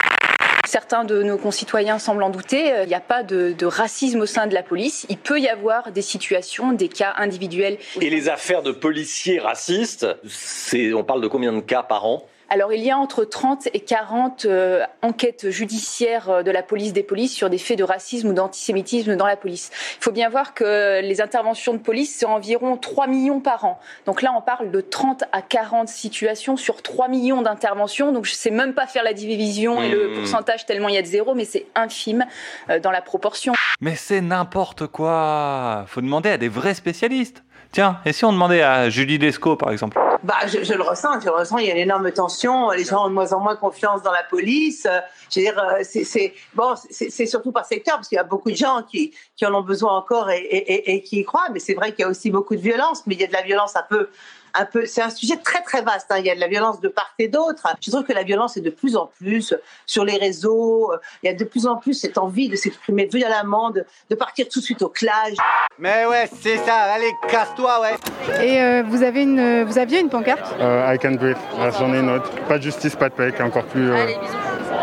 Certains 0.65 1.05
de 1.05 1.23
nos 1.23 1.37
concitoyens 1.37 1.99
semblent 1.99 2.23
en 2.23 2.31
douter. 2.31 2.73
Il 2.83 2.89
n'y 2.89 2.95
a 2.95 3.01
pas 3.01 3.23
de, 3.23 3.53
de 3.53 3.67
racisme 3.67 4.23
au 4.23 4.27
sein 4.27 4.47
de 4.47 4.55
la 4.55 4.63
police. 4.63 5.07
Il 5.11 5.19
peut 5.19 5.39
y 5.39 5.49
avoir 5.49 5.93
des 5.93 6.03
situations, 6.03 6.73
des 6.73 6.89
cas 6.89 7.15
individuels. 7.19 7.79
Et 8.01 8.11
les 8.11 8.29
affaires 8.29 8.63
de 8.63 8.73
policiers 8.73 9.39
racistes, 9.39 10.07
c'est, 10.27 10.95
on 10.95 11.05
parle 11.05 11.21
de 11.21 11.29
combien 11.29 11.53
de 11.53 11.61
cas 11.61 11.83
par 11.83 12.07
an? 12.07 12.27
Alors 12.53 12.71
il 12.75 12.83
y 12.83 12.91
a 12.91 12.99
entre 12.99 13.25
30 13.25 13.69
et 13.73 13.81
40 13.81 14.45
euh, 14.45 14.85
enquêtes 15.01 15.49
judiciaires 15.49 16.29
euh, 16.29 16.43
de 16.43 16.51
la 16.51 16.63
police 16.63 16.93
des 16.93 17.03
polices 17.03 17.35
sur 17.35 17.49
des 17.49 17.57
faits 17.57 17.79
de 17.79 17.85
racisme 17.85 18.29
ou 18.29 18.35
d'antisémitisme 18.35 19.17
dans 19.17 19.27
la 19.27 19.37
police. 19.37 19.71
Il 19.99 20.05
faut 20.05 20.13
bien 20.13 20.29
voir 20.29 20.53
que 20.53 21.01
les 21.01 21.23
interventions 21.23 21.73
de 21.73 21.79
police, 21.79 22.15
c'est 22.15 22.27
environ 22.27 22.77
3 22.77 23.07
millions 23.07 23.41
par 23.41 23.65
an. 23.65 23.81
Donc 24.05 24.21
là, 24.21 24.35
on 24.37 24.43
parle 24.43 24.71
de 24.71 24.83
30 24.83 25.25
à 25.33 25.41
40 25.41 25.89
situations 25.89 26.59
sur 26.59 26.83
3 26.83 27.09
millions 27.09 27.41
d'interventions. 27.41 28.13
Donc 28.13 28.27
je 28.27 28.33
ne 28.33 28.37
sais 28.37 28.51
même 28.51 28.75
pas 28.75 28.87
faire 28.87 29.03
la 29.03 29.15
division 29.15 29.83
et 29.83 29.89
le 29.89 30.13
Mmh. 30.13 30.15
pourcentage 30.15 30.67
tellement 30.67 30.89
il 30.89 30.95
y 30.95 30.99
a 30.99 31.03
de 31.03 31.07
zéro, 31.07 31.35
mais 31.35 31.45
c'est 31.47 31.67
infime 31.75 32.27
euh, 32.69 32.79
dans 32.81 32.91
la 32.91 33.01
proportion. 33.01 33.55
Mais 33.81 33.95
c'est 33.95 34.21
n'importe 34.21 34.87
quoi 34.89 35.85
Faut 35.89 36.03
demander 36.03 36.29
à 36.29 36.37
des 36.37 36.49
vrais 36.49 36.75
spécialistes 36.75 37.43
Tiens, 37.73 38.01
et 38.05 38.13
si 38.13 38.27
on 38.27 38.33
demandait 38.35 38.61
à 38.61 38.91
Julie 38.91 39.17
Lescaut, 39.17 39.57
par 39.57 39.71
exemple? 39.71 39.99
Bah, 40.25 40.47
je, 40.47 40.63
je 40.63 40.75
le 40.75 40.83
ressens, 40.83 41.19
je 41.21 41.27
le 41.27 41.33
ressens. 41.33 41.59
Il 41.59 41.67
y 41.67 41.71
a 41.71 41.73
une 41.73 41.79
énorme 41.81 42.13
tension. 42.13 42.71
Les 42.71 42.85
gens 42.85 43.07
ont 43.07 43.09
de 43.09 43.15
moins 43.15 43.33
en 43.33 43.41
moins 43.41 43.57
confiance 43.57 44.03
dans 44.03 44.13
la 44.13 44.23
police. 44.23 44.87
Euh, 44.87 45.01
Je 45.31 45.41
veux 45.41 45.47
dire, 45.47 45.59
euh, 45.59 45.83
c'est- 45.83 46.33
bon, 46.55 46.75
c'est 46.91 47.27
surtout 47.27 47.51
par 47.51 47.65
secteur 47.67 47.97
parce 47.97 48.07
qu'il 48.09 48.17
y 48.17 48.21
a 48.21 48.25
beaucoup 48.25 48.51
de 48.51 48.57
gens 48.57 48.83
qui, 48.89 49.13
qui 49.37 49.45
en 49.47 49.55
ont 49.55 49.63
besoin 49.63 49.97
encore 49.97 50.31
et, 50.31 50.39
et- 50.41 50.95
et 50.95 51.03
qui 51.03 51.21
y 51.21 51.25
croient. 51.25 51.49
Mais 51.53 51.59
c'est 51.59 51.75
vrai 51.75 51.91
qu'il 51.93 52.03
y 52.03 52.05
a 52.05 52.09
aussi 52.09 52.31
beaucoup 52.31 52.55
de 52.55 52.61
violence. 52.61 53.03
Mais 53.07 53.15
il 53.15 53.21
y 53.21 53.25
a 53.25 53.27
de 53.27 53.33
la 53.33 53.43
violence 53.43 53.75
un 53.75 53.83
peu, 53.89 54.09
un 54.55 54.65
peu. 54.65 54.87
C'est 54.87 55.03
un 55.03 55.11
sujet 55.11 55.37
très 55.37 55.61
très 55.63 55.83
vaste. 55.83 56.07
hein. 56.11 56.17
Il 56.19 56.27
y 56.27 56.31
a 56.31 56.35
de 56.35 56.41
la 56.41 56.49
violence 56.49 56.81
de 56.81 56.89
part 56.89 57.13
et 57.19 57.29
d'autre. 57.29 57.67
Je 57.81 57.91
trouve 57.91 58.05
que 58.05 58.13
la 58.13 58.23
violence 58.23 58.57
est 58.57 58.61
de 58.61 58.71
plus 58.71 58.97
en 58.97 59.07
plus 59.07 59.55
sur 59.87 60.05
les 60.05 60.17
réseaux. 60.17 60.93
Il 61.23 61.27
y 61.27 61.31
a 61.31 61.35
de 61.35 61.45
plus 61.45 61.67
en 61.67 61.77
plus 61.77 61.95
cette 61.95 62.19
envie 62.19 62.49
de 62.49 62.57
s'exprimer 62.57 63.07
violemment, 63.07 63.71
de, 63.71 63.85
de 64.11 64.15
partir 64.15 64.47
tout 64.49 64.61
de 64.61 64.65
suite 64.65 64.83
au 64.83 64.89
clash. 64.89 65.35
Mais 65.79 66.07
ouais, 66.07 66.29
c'est 66.41 66.59
ça. 66.59 66.75
Allez, 66.75 67.11
casse-toi, 67.29 67.81
ouais. 67.81 68.45
Et 68.45 68.61
euh, 68.61 68.83
vous, 68.87 69.03
avez 69.03 69.23
une, 69.23 69.65
vous 69.65 69.79
aviez 69.79 70.01
une 70.01 70.09
pancarte? 70.09 70.55
Euh, 70.61 70.93
I 70.95 70.99
can 70.99 71.13
breathe. 71.13 71.37
J'en 71.79 71.93
ai 71.95 71.99
une 71.99 72.11
autre. 72.11 72.31
Pas 72.49 72.59
de 72.59 72.63
justice, 72.63 72.95
pas 72.97 73.09
de 73.09 73.15
paix, 73.15 73.33
encore 73.43 73.65
plus 73.65 73.91
euh, 73.91 74.07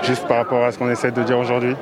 juste 0.03 0.27
par 0.27 0.37
rapport 0.37 0.63
à 0.63 0.71
ce 0.71 0.77
qu'on 0.77 0.89
essaie 0.89 1.11
de 1.11 1.23
dire 1.23 1.37
aujourd'hui. 1.37 1.75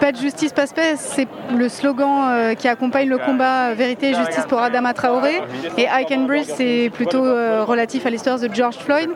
Pas 0.00 0.12
de 0.12 0.16
justice, 0.16 0.52
pas 0.52 0.66
de 0.66 0.72
paix, 0.72 0.94
c'est 0.96 1.26
le 1.54 1.68
slogan 1.68 2.28
euh, 2.30 2.54
qui 2.54 2.68
accompagne 2.68 3.08
le 3.08 3.18
combat 3.18 3.70
euh, 3.70 3.74
Vérité 3.74 4.10
et 4.10 4.14
justice 4.14 4.46
pour 4.48 4.60
Adama 4.60 4.94
Traoré. 4.94 5.42
Et 5.76 5.84
I 5.84 6.06
Can 6.08 6.20
Breathe, 6.20 6.46
c'est 6.56 6.90
plutôt 6.94 7.24
euh, 7.24 7.64
relatif 7.64 8.06
à 8.06 8.10
l'histoire 8.10 8.38
de 8.38 8.48
George 8.52 8.76
Floyd. 8.76 9.10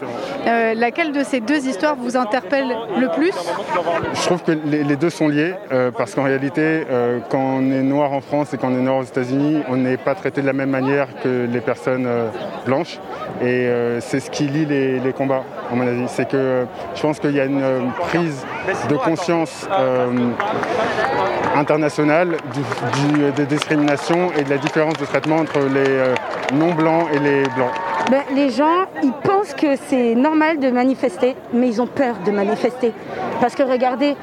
Euh, 0.46 0.74
laquelle 0.74 1.12
de 1.12 1.22
ces 1.22 1.40
deux 1.40 1.66
histoires 1.68 1.94
vous 1.96 2.16
interpelle 2.16 2.76
le 2.98 3.08
plus? 3.08 3.32
Je 4.12 4.22
trouve 4.22 4.42
que 4.42 4.52
les, 4.64 4.82
les 4.82 4.96
deux 4.96 5.10
sont 5.10 5.28
liés 5.28 5.54
euh, 5.70 5.90
parce 5.96 6.14
qu'en 6.14 6.24
réalité, 6.24 6.84
euh, 6.90 7.20
quand 7.30 7.38
on 7.38 7.70
est 7.70 7.82
noir 7.82 8.12
en 8.12 8.20
France 8.20 8.52
et 8.52 8.58
quand 8.58 8.68
on 8.68 8.76
est 8.76 8.82
noir 8.82 8.98
aux 8.98 9.04
États-Unis, 9.04 9.62
on 9.68 9.76
n'est 9.76 9.96
pas 9.96 10.14
traité 10.14 10.42
de 10.42 10.46
la 10.46 10.52
même 10.52 10.70
manière 10.70 11.06
que 11.22 11.46
les 11.50 11.60
personnes 11.60 12.06
euh, 12.06 12.28
blanches. 12.66 12.98
Et 13.40 13.66
euh, 13.66 14.00
c'est 14.00 14.20
ce 14.20 14.30
qui 14.30 14.44
lie 14.44 14.66
les, 14.66 14.98
les 14.98 15.12
combats, 15.12 15.44
à 15.70 15.74
mon 15.74 15.86
avis. 15.86 16.04
C'est 16.08 16.28
que 16.28 16.36
euh, 16.36 16.64
je 16.94 17.02
pense 17.02 17.18
qu'il 17.20 17.34
y 17.36 17.40
a 17.40 17.44
une 17.44 17.62
euh, 17.62 17.80
prise 18.08 18.44
de 18.88 18.96
conscience 18.96 19.68
euh, 19.78 20.10
internationale 21.56 22.36
du- 22.54 23.12
du- 23.14 23.30
des 23.32 23.46
discriminations 23.46 24.30
et 24.38 24.42
de 24.44 24.50
la 24.50 24.58
différence 24.58 24.94
de 24.94 25.04
traitement 25.04 25.36
entre 25.36 25.58
les 25.60 25.84
euh, 25.88 26.14
non-blancs 26.54 27.06
et 27.14 27.18
les 27.18 27.42
blancs. 27.56 27.70
Ben, 28.10 28.22
les 28.34 28.50
gens, 28.50 28.86
ils 29.02 29.12
pensent 29.12 29.54
que 29.54 29.76
c'est 29.88 30.14
normal 30.14 30.58
de 30.58 30.70
manifester, 30.70 31.36
mais 31.52 31.68
ils 31.68 31.80
ont 31.80 31.86
peur 31.86 32.16
de 32.24 32.30
manifester. 32.32 32.92
Parce 33.40 33.54
que 33.54 33.62
regardez, 33.62 34.16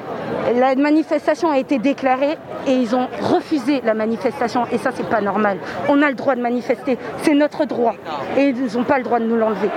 la 0.55 0.75
manifestation 0.75 1.49
a 1.49 1.57
été 1.57 1.79
déclarée 1.79 2.37
et 2.67 2.73
ils 2.73 2.95
ont 2.95 3.07
refusé 3.21 3.81
la 3.85 3.93
manifestation. 3.93 4.65
Et 4.71 4.77
ça, 4.77 4.89
c'est 4.93 5.07
pas 5.07 5.21
normal. 5.21 5.57
On 5.87 6.01
a 6.01 6.09
le 6.09 6.15
droit 6.15 6.35
de 6.35 6.41
manifester, 6.41 6.97
c'est 7.23 7.33
notre 7.33 7.65
droit. 7.65 7.95
Et 8.37 8.49
ils 8.49 8.77
n'ont 8.77 8.83
pas 8.83 8.97
le 8.97 9.03
droit 9.03 9.19
de 9.19 9.25
nous 9.25 9.37
l'enlever. 9.37 9.69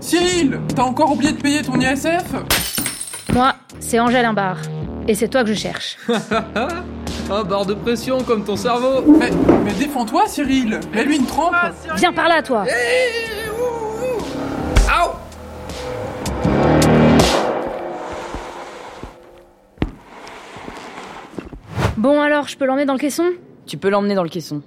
Cyril 0.00 0.60
T'as 0.74 0.82
encore 0.82 1.12
oublié 1.12 1.32
de 1.32 1.40
payer 1.40 1.62
ton 1.62 1.78
ISF 1.80 2.24
Moi, 3.32 3.54
c'est 3.78 4.00
Angèle 4.00 4.24
Imbard. 4.24 4.58
Et 5.08 5.14
c'est 5.14 5.28
toi 5.28 5.42
que 5.42 5.48
je 5.50 5.54
cherche. 5.54 5.96
Un 7.30 7.44
barre 7.44 7.66
de 7.66 7.74
pression 7.74 8.22
comme 8.22 8.44
ton 8.44 8.56
cerveau. 8.56 9.02
Mais, 9.18 9.30
mais 9.64 9.72
défends-toi, 9.72 10.24
Cyril 10.26 10.80
Mets-lui 10.94 11.16
une 11.16 11.26
trempe 11.26 11.54
Viens 11.96 12.12
par 12.12 12.28
là, 12.28 12.42
toi 12.42 12.64
Aouh 14.88 15.10
Bon 21.96 22.20
alors, 22.20 22.48
je 22.48 22.56
peux 22.56 22.64
l'emmener 22.64 22.86
dans 22.86 22.94
le 22.94 22.98
caisson? 22.98 23.30
Tu 23.66 23.76
peux 23.76 23.90
l'emmener 23.90 24.14
dans 24.14 24.22
le 24.22 24.28
caisson. 24.30 24.62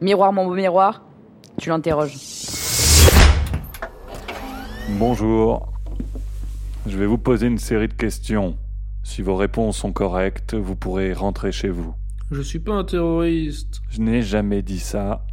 Miroir, 0.00 0.32
mon 0.32 0.46
beau 0.46 0.54
miroir, 0.54 1.02
tu 1.60 1.68
l'interroges. 1.68 2.14
Bonjour. 4.96 5.70
Je 6.86 6.96
vais 6.96 7.06
vous 7.06 7.18
poser 7.18 7.46
une 7.46 7.58
série 7.58 7.88
de 7.88 7.92
questions. 7.92 8.56
Si 9.02 9.20
vos 9.20 9.36
réponses 9.36 9.76
sont 9.76 9.92
correctes, 9.92 10.54
vous 10.54 10.76
pourrez 10.76 11.12
rentrer 11.12 11.52
chez 11.52 11.68
vous. 11.68 11.94
Je 12.30 12.40
suis 12.40 12.58
pas 12.58 12.72
un 12.72 12.84
terroriste. 12.84 13.82
Je 13.90 14.00
n'ai 14.00 14.22
jamais 14.22 14.62
dit 14.62 14.78
ça. 14.78 15.26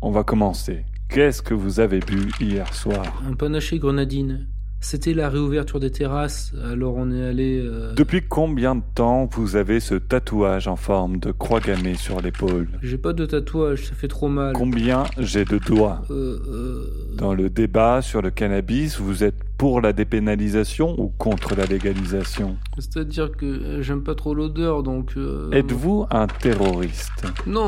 On 0.00 0.10
va 0.10 0.22
commencer. 0.22 0.84
Qu'est-ce 1.08 1.42
que 1.42 1.54
vous 1.54 1.80
avez 1.80 1.98
bu 1.98 2.30
hier 2.40 2.72
soir? 2.72 3.22
Un 3.28 3.34
panaché 3.34 3.78
grenadine. 3.78 4.46
C'était 4.80 5.12
la 5.12 5.28
réouverture 5.28 5.80
des 5.80 5.90
terrasses, 5.90 6.52
alors 6.64 6.94
on 6.96 7.10
est 7.10 7.22
allé. 7.24 7.60
euh, 7.60 7.94
Depuis 7.94 8.22
combien 8.22 8.76
de 8.76 8.82
temps 8.94 9.28
vous 9.32 9.56
avez 9.56 9.80
ce 9.80 9.96
tatouage 9.96 10.68
en 10.68 10.76
forme 10.76 11.18
de 11.18 11.32
croix 11.32 11.58
gammée 11.58 11.94
sur 11.96 12.20
l'épaule? 12.20 12.68
J'ai 12.80 12.96
pas 12.96 13.12
de 13.12 13.26
tatouage, 13.26 13.86
ça 13.86 13.94
fait 13.96 14.06
trop 14.06 14.28
mal. 14.28 14.52
Combien 14.52 15.02
j'ai 15.18 15.44
de 15.44 15.58
doigts? 15.58 16.02
Euh, 16.10 16.38
euh, 16.48 17.16
Dans 17.16 17.34
le 17.34 17.50
débat 17.50 18.02
sur 18.02 18.22
le 18.22 18.30
cannabis, 18.30 19.00
vous 19.00 19.24
êtes 19.24 19.34
pour 19.58 19.80
la 19.80 19.92
dépénalisation 19.92 20.94
ou 21.00 21.08
contre 21.08 21.56
la 21.56 21.66
légalisation 21.66 22.56
C'est-à-dire 22.78 23.32
que 23.36 23.44
euh, 23.44 23.82
j'aime 23.82 24.04
pas 24.04 24.14
trop 24.14 24.32
l'odeur, 24.32 24.84
donc. 24.84 25.10
euh, 25.16 25.50
Êtes-vous 25.50 26.06
un 26.12 26.28
terroriste 26.28 27.24
Non, 27.44 27.60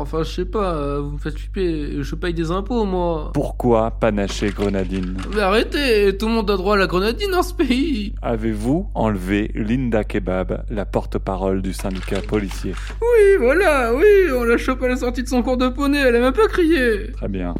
enfin, 0.00 0.24
je 0.24 0.30
sais 0.32 0.44
pas, 0.44 0.74
euh, 0.74 1.00
vous 1.00 1.12
me 1.12 1.18
faites 1.18 1.38
flipper. 1.38 2.02
Je 2.02 2.14
paye 2.16 2.34
des 2.34 2.50
impôts, 2.50 2.84
moi. 2.84 3.30
Pourquoi 3.32 3.92
panacher 3.92 4.50
grenadine 4.50 5.16
Mais 5.36 5.40
arrêtez, 5.40 6.16
tout 6.18 6.26
le 6.26 6.32
monde 6.32 6.50
a 6.50 6.56
droit 6.56 6.74
à 6.74 6.78
la 6.78 6.88
grenadine 6.88 7.30
dans 7.30 7.44
ce 7.44 7.54
pays. 7.54 8.12
Avez-vous 8.22 8.90
enlevé 8.94 9.52
Linda 9.54 10.02
Kebab, 10.02 10.64
la 10.68 10.84
porte-parole 10.84 11.62
du 11.62 11.72
syndicat 11.72 12.20
policier 12.22 12.72
Oui, 13.00 13.36
voilà, 13.38 13.94
oui, 13.94 14.04
on 14.36 14.42
l'a 14.42 14.56
chopé 14.58 14.86
à 14.86 14.88
la 14.88 14.96
sortie 14.96 15.22
de 15.22 15.28
son 15.28 15.44
cours 15.44 15.56
de 15.58 15.68
poney, 15.68 15.98
elle 15.98 16.16
a 16.16 16.20
même 16.20 16.32
pas 16.32 16.48
crié. 16.48 17.12
Très 17.12 17.28
bien. 17.28 17.54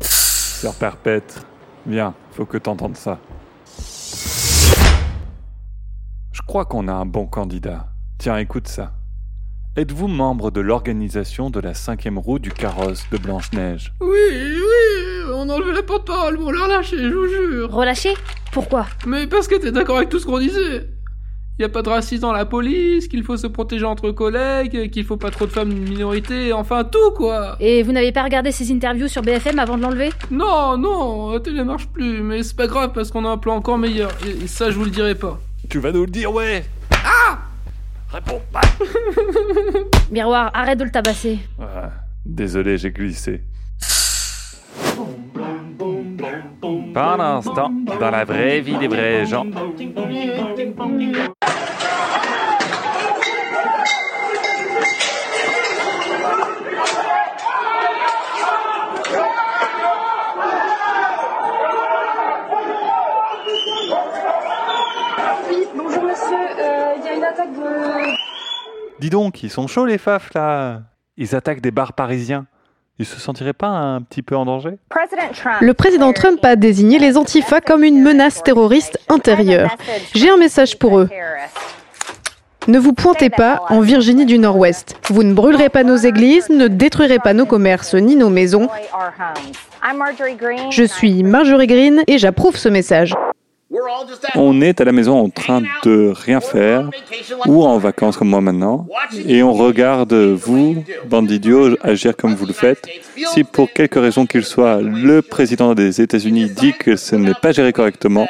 Sœur 0.00 0.74
Perpète, 0.74 1.44
viens, 1.86 2.14
faut 2.32 2.44
que 2.44 2.58
t'entendes 2.58 2.96
ça. 2.96 3.18
Je 6.32 6.42
crois 6.46 6.64
qu'on 6.64 6.88
a 6.88 6.92
un 6.92 7.06
bon 7.06 7.26
candidat. 7.26 7.88
Tiens, 8.18 8.38
écoute 8.38 8.68
ça. 8.68 8.92
Êtes-vous 9.76 10.08
membre 10.08 10.50
de 10.50 10.60
l'organisation 10.60 11.48
de 11.48 11.60
la 11.60 11.74
cinquième 11.74 12.18
roue 12.18 12.40
du 12.40 12.50
carrosse 12.50 13.04
de 13.12 13.18
Blanche-Neige? 13.18 13.94
Oui, 14.00 14.08
oui, 14.10 15.32
on 15.32 15.48
a 15.48 15.54
enlevé 15.54 15.72
la 15.72 15.82
porte-parole, 15.82 16.38
on 16.40 16.50
l'a 16.50 16.64
relâché, 16.64 16.98
je 16.98 17.14
vous 17.14 17.28
jure. 17.28 17.70
Relâché 17.70 18.14
Pourquoi? 18.52 18.86
Mais 19.06 19.28
parce 19.28 19.46
que 19.46 19.54
t'es 19.54 19.70
d'accord 19.70 19.98
avec 19.98 20.08
tout 20.08 20.18
ce 20.18 20.26
qu'on 20.26 20.40
disait. 20.40 20.88
Y 21.60 21.64
a 21.64 21.68
pas 21.68 21.82
de 21.82 21.90
racisme 21.90 22.22
dans 22.22 22.32
la 22.32 22.46
police, 22.46 23.06
qu'il 23.06 23.22
faut 23.22 23.36
se 23.36 23.46
protéger 23.46 23.84
entre 23.84 24.12
collègues, 24.12 24.90
qu'il 24.90 25.04
faut 25.04 25.18
pas 25.18 25.28
trop 25.30 25.44
de 25.44 25.50
femmes 25.50 25.68
d'une 25.68 25.90
minorité, 25.90 26.54
enfin 26.54 26.84
tout 26.84 27.10
quoi. 27.14 27.56
Et 27.60 27.82
vous 27.82 27.92
n'avez 27.92 28.12
pas 28.12 28.22
regardé 28.22 28.50
ces 28.50 28.72
interviews 28.72 29.08
sur 29.08 29.20
BFM 29.20 29.58
avant 29.58 29.76
de 29.76 29.82
l'enlever? 29.82 30.08
Non, 30.30 30.78
non, 30.78 31.32
la 31.32 31.40
télé 31.40 31.62
marche 31.62 31.86
plus, 31.88 32.22
mais 32.22 32.42
c'est 32.42 32.56
pas 32.56 32.66
grave 32.66 32.92
parce 32.94 33.10
qu'on 33.10 33.26
a 33.26 33.28
un 33.28 33.36
plan 33.36 33.56
encore 33.56 33.76
meilleur. 33.76 34.10
Et, 34.26 34.44
et 34.44 34.46
ça, 34.46 34.70
je 34.70 34.76
vous 34.78 34.84
le 34.86 34.90
dirai 34.90 35.14
pas. 35.14 35.38
Tu 35.68 35.78
vas 35.80 35.92
nous 35.92 36.06
le 36.06 36.10
dire, 36.10 36.32
ouais 36.32 36.64
Ah 37.04 37.36
Réponds 38.10 38.40
pas 38.50 38.62
Miroir, 40.10 40.50
arrête 40.54 40.78
de 40.78 40.84
le 40.84 40.90
tabasser. 40.90 41.40
Ah, 41.60 41.90
Désolé, 42.24 42.78
j'ai 42.78 42.90
glissé. 42.90 43.42
Pendant 46.94 47.16
l'instant, 47.18 47.70
dans 48.00 48.10
la 48.10 48.24
vraie 48.24 48.60
vie 48.62 48.78
des 48.78 48.88
vrais 48.88 49.26
gens. 49.26 49.44
Oui, 65.48 65.66
bonjour 65.76 66.02
monsieur, 66.04 66.36
Euh, 66.58 66.92
il 66.98 67.04
y 67.04 67.08
a 67.08 67.14
une 67.16 67.24
attaque 67.24 67.52
de... 67.52 68.20
Dis 69.00 69.10
donc, 69.10 69.42
ils 69.42 69.50
sont 69.50 69.66
chauds 69.66 69.86
les 69.86 69.98
fafs 69.98 70.32
là 70.34 70.82
Ils 71.16 71.34
attaquent 71.34 71.62
des 71.62 71.70
bars 71.70 71.94
parisiens. 71.94 72.46
Ils 72.98 73.06
se 73.06 73.18
sentiraient 73.18 73.54
pas 73.54 73.68
un 73.68 74.02
petit 74.02 74.20
peu 74.20 74.36
en 74.36 74.44
danger? 74.44 74.76
Le 75.62 75.72
président 75.72 76.12
Trump 76.12 76.44
a 76.44 76.54
désigné 76.54 76.98
les 76.98 77.16
Antifa 77.16 77.62
comme 77.62 77.82
une 77.82 78.02
menace 78.02 78.42
terroriste 78.42 78.98
intérieure. 79.08 79.74
J'ai 80.14 80.28
un 80.28 80.36
message 80.36 80.78
pour 80.78 80.98
eux. 80.98 81.08
Ne 82.68 82.78
vous 82.78 82.92
pointez 82.92 83.30
pas 83.30 83.62
en 83.70 83.80
Virginie 83.80 84.26
du 84.26 84.38
Nord-Ouest. 84.38 84.96
Vous 85.08 85.22
ne 85.22 85.32
brûlerez 85.32 85.70
pas 85.70 85.82
nos 85.82 85.96
églises, 85.96 86.50
ne 86.50 86.68
détruirez 86.68 87.20
pas 87.20 87.32
nos 87.32 87.46
commerces 87.46 87.94
ni 87.94 88.16
nos 88.16 88.28
maisons. 88.28 88.68
Je 90.70 90.84
suis 90.84 91.22
Marjorie 91.22 91.66
Green 91.66 92.02
et 92.06 92.18
j'approuve 92.18 92.56
ce 92.56 92.68
message. 92.68 93.14
On 94.34 94.60
est 94.60 94.80
à 94.80 94.84
la 94.84 94.92
maison 94.92 95.18
en 95.18 95.28
train 95.30 95.62
de 95.84 96.12
rien 96.12 96.40
faire, 96.40 96.90
ou 97.46 97.62
en 97.64 97.78
vacances 97.78 98.16
comme 98.16 98.28
moi 98.28 98.40
maintenant, 98.40 98.86
et 99.26 99.42
on 99.42 99.52
regarde 99.52 100.12
vous, 100.12 100.82
bande 101.08 101.28
d'idiots, 101.28 101.76
agir 101.82 102.16
comme 102.16 102.34
vous 102.34 102.46
le 102.46 102.52
faites. 102.52 102.84
Si 103.32 103.44
pour 103.44 103.72
quelque 103.72 103.98
raison 104.00 104.26
qu'il 104.26 104.44
soit, 104.44 104.80
le 104.80 105.22
président 105.22 105.74
des 105.74 106.00
États-Unis 106.00 106.50
dit 106.50 106.72
que 106.72 106.96
ce 106.96 107.14
n'est 107.14 107.34
pas 107.34 107.52
géré 107.52 107.72
correctement, 107.72 108.26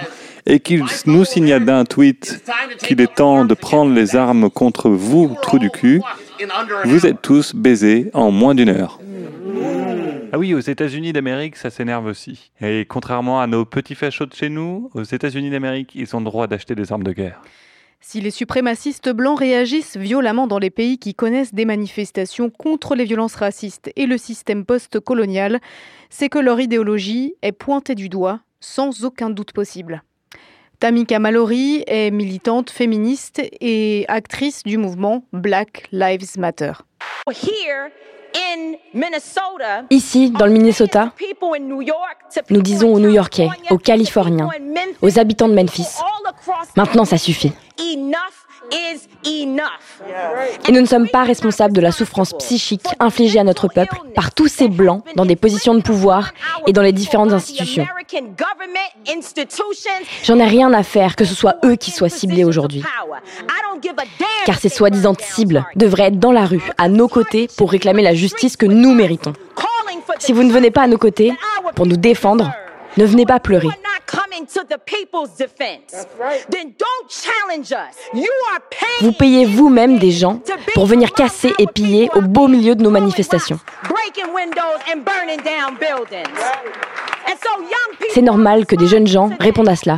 et 0.47 0.61
qu'il 0.61 0.85
nous 1.06 1.25
signale 1.25 1.64
d'un 1.64 1.85
tweet 1.85 2.42
qu'il 2.78 3.00
est 3.00 3.14
temps 3.14 3.44
de 3.44 3.54
prendre 3.54 3.92
les 3.94 4.16
armes 4.16 4.50
contre 4.50 4.90
vous, 4.90 5.37
trou 5.40 5.59
du 5.59 5.70
cul, 5.70 6.02
vous 6.85 7.06
êtes 7.06 7.23
tous 7.23 7.54
baisés 7.54 8.11
en 8.14 8.30
moins 8.30 8.54
d'une 8.54 8.70
heure. 8.70 8.99
Ah 10.32 10.38
oui, 10.38 10.54
aux 10.54 10.60
États-Unis 10.60 11.12
d'Amérique, 11.12 11.56
ça 11.56 11.70
s'énerve 11.70 12.06
aussi. 12.06 12.52
Et 12.60 12.87
contrairement 12.88 13.40
à 13.40 13.49
nos 13.49 13.64
petits 13.64 13.96
fachos 13.96 14.26
de 14.26 14.34
chez 14.34 14.49
nous, 14.49 14.88
aux 14.94 15.02
États-Unis 15.02 15.50
d'Amérique, 15.50 15.90
ils 15.96 16.14
ont 16.14 16.20
le 16.20 16.25
droit 16.25 16.46
d'acheter 16.46 16.76
des 16.76 16.92
armes 16.92 17.02
de 17.02 17.12
guerre. 17.12 17.42
Si 18.00 18.20
les 18.20 18.30
suprémacistes 18.30 19.10
blancs 19.10 19.40
réagissent 19.40 19.96
violemment 19.96 20.46
dans 20.46 20.60
les 20.60 20.70
pays 20.70 20.99
qui 20.99 21.14
connaissent 21.14 21.52
des 21.52 21.64
manifestations 21.64 22.49
contre 22.49 22.94
les 22.94 23.04
violences 23.04 23.34
racistes 23.34 23.90
et 23.96 24.06
le 24.06 24.16
système 24.18 24.64
post-colonial, 24.64 25.58
c'est 26.10 26.28
que 26.28 26.38
leur 26.38 26.60
idéologie 26.60 27.34
est 27.42 27.52
pointée 27.52 27.96
du 27.96 28.08
doigt 28.08 28.40
sans 28.60 29.04
aucun 29.04 29.30
doute 29.30 29.52
possible. 29.52 30.02
Tamika 30.78 31.18
Mallory 31.18 31.82
est 31.88 32.10
militante 32.12 32.70
féministe 32.70 33.42
et 33.60 34.04
actrice 34.08 34.62
du 34.62 34.78
mouvement 34.78 35.25
Black 35.32 35.88
Lives 35.90 36.38
Matter. 36.38 36.72
Ici, 39.90 40.30
dans 40.30 40.46
le 40.46 40.52
Minnesota, 40.52 41.12
nous 42.50 42.62
disons 42.62 42.92
aux 42.94 42.99
New-Yorkais, 43.00 43.49
aux 43.70 43.78
Californiens, 43.78 44.49
aux 45.02 45.18
habitants 45.18 45.49
de 45.49 45.54
Memphis, 45.54 45.87
maintenant 46.76 47.04
ça 47.04 47.18
suffit. 47.18 47.52
Et 50.69 50.73
nous 50.73 50.81
ne 50.81 50.87
sommes 50.87 51.09
pas 51.09 51.25
responsables 51.25 51.75
de 51.75 51.81
la 51.81 51.93
souffrance 51.93 52.33
psychique 52.39 52.87
infligée 52.99 53.39
à 53.39 53.45
notre 53.45 53.69
peuple 53.69 53.97
par 54.15 54.33
tous 54.33 54.49
ces 54.49 54.69
blancs 54.69 55.03
dans 55.17 55.27
des 55.27 55.37
positions 55.37 55.75
de 55.75 55.83
pouvoir 55.83 56.33
et 56.67 56.73
dans 56.73 56.83
les 56.83 56.93
différentes 56.93 57.33
institutions. 57.33 57.87
J'en 60.25 60.39
ai 60.39 60.45
rien 60.45 60.73
à 60.73 60.83
faire 60.83 61.17
que 61.17 61.25
ce 61.25 61.35
soit 61.35 61.57
eux 61.65 61.77
qui 61.77 61.91
soient 61.91 62.09
ciblés 62.09 62.45
aujourd'hui. 62.45 62.83
Car 64.47 64.59
ces 64.59 64.69
soi-disant 64.69 65.15
cibles 65.19 65.65
devraient 65.77 66.09
être 66.09 66.19
dans 66.19 66.33
la 66.33 66.47
rue, 66.47 66.62
à 66.79 66.89
nos 66.89 67.09
côtés, 67.09 67.49
pour 67.57 67.71
réclamer 67.71 68.03
la 68.03 68.15
justice 68.15 68.57
que 68.57 68.67
nous 68.67 68.95
méritons. 68.95 69.33
Si 70.19 70.33
vous 70.33 70.43
ne 70.43 70.53
venez 70.53 70.71
pas 70.71 70.83
à 70.83 70.87
nos 70.87 70.99
côtés 70.99 71.33
pour 71.75 71.87
nous 71.87 71.97
défendre, 71.97 72.53
ne 72.97 73.05
venez 73.05 73.27
pas 73.27 73.41
pleurer. 73.41 73.69
Vous 79.00 79.12
payez 79.12 79.47
vous-même 79.47 79.99
des 79.99 80.11
gens 80.11 80.40
pour 80.75 80.87
venir 80.87 81.12
casser 81.12 81.52
et 81.59 81.66
piller 81.66 82.11
au 82.14 82.20
beau 82.20 82.49
milieu 82.49 82.75
de 82.75 82.82
nos 82.82 82.90
manifestations. 82.90 83.59
C'est 88.12 88.23
normal 88.23 88.66
que 88.66 88.76
des 88.76 88.87
jeunes 88.87 89.06
gens 89.06 89.30
répondent 89.38 89.68
à 89.68 89.76
cela. 89.76 89.97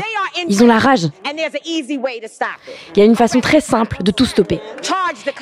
Ils 0.49 0.63
ont 0.63 0.67
la 0.67 0.79
rage. 0.79 1.09
Il 1.25 2.99
y 2.99 3.01
a 3.01 3.05
une 3.05 3.17
façon 3.17 3.41
très 3.41 3.61
simple 3.61 4.03
de 4.03 4.11
tout 4.11 4.25
stopper. 4.25 4.61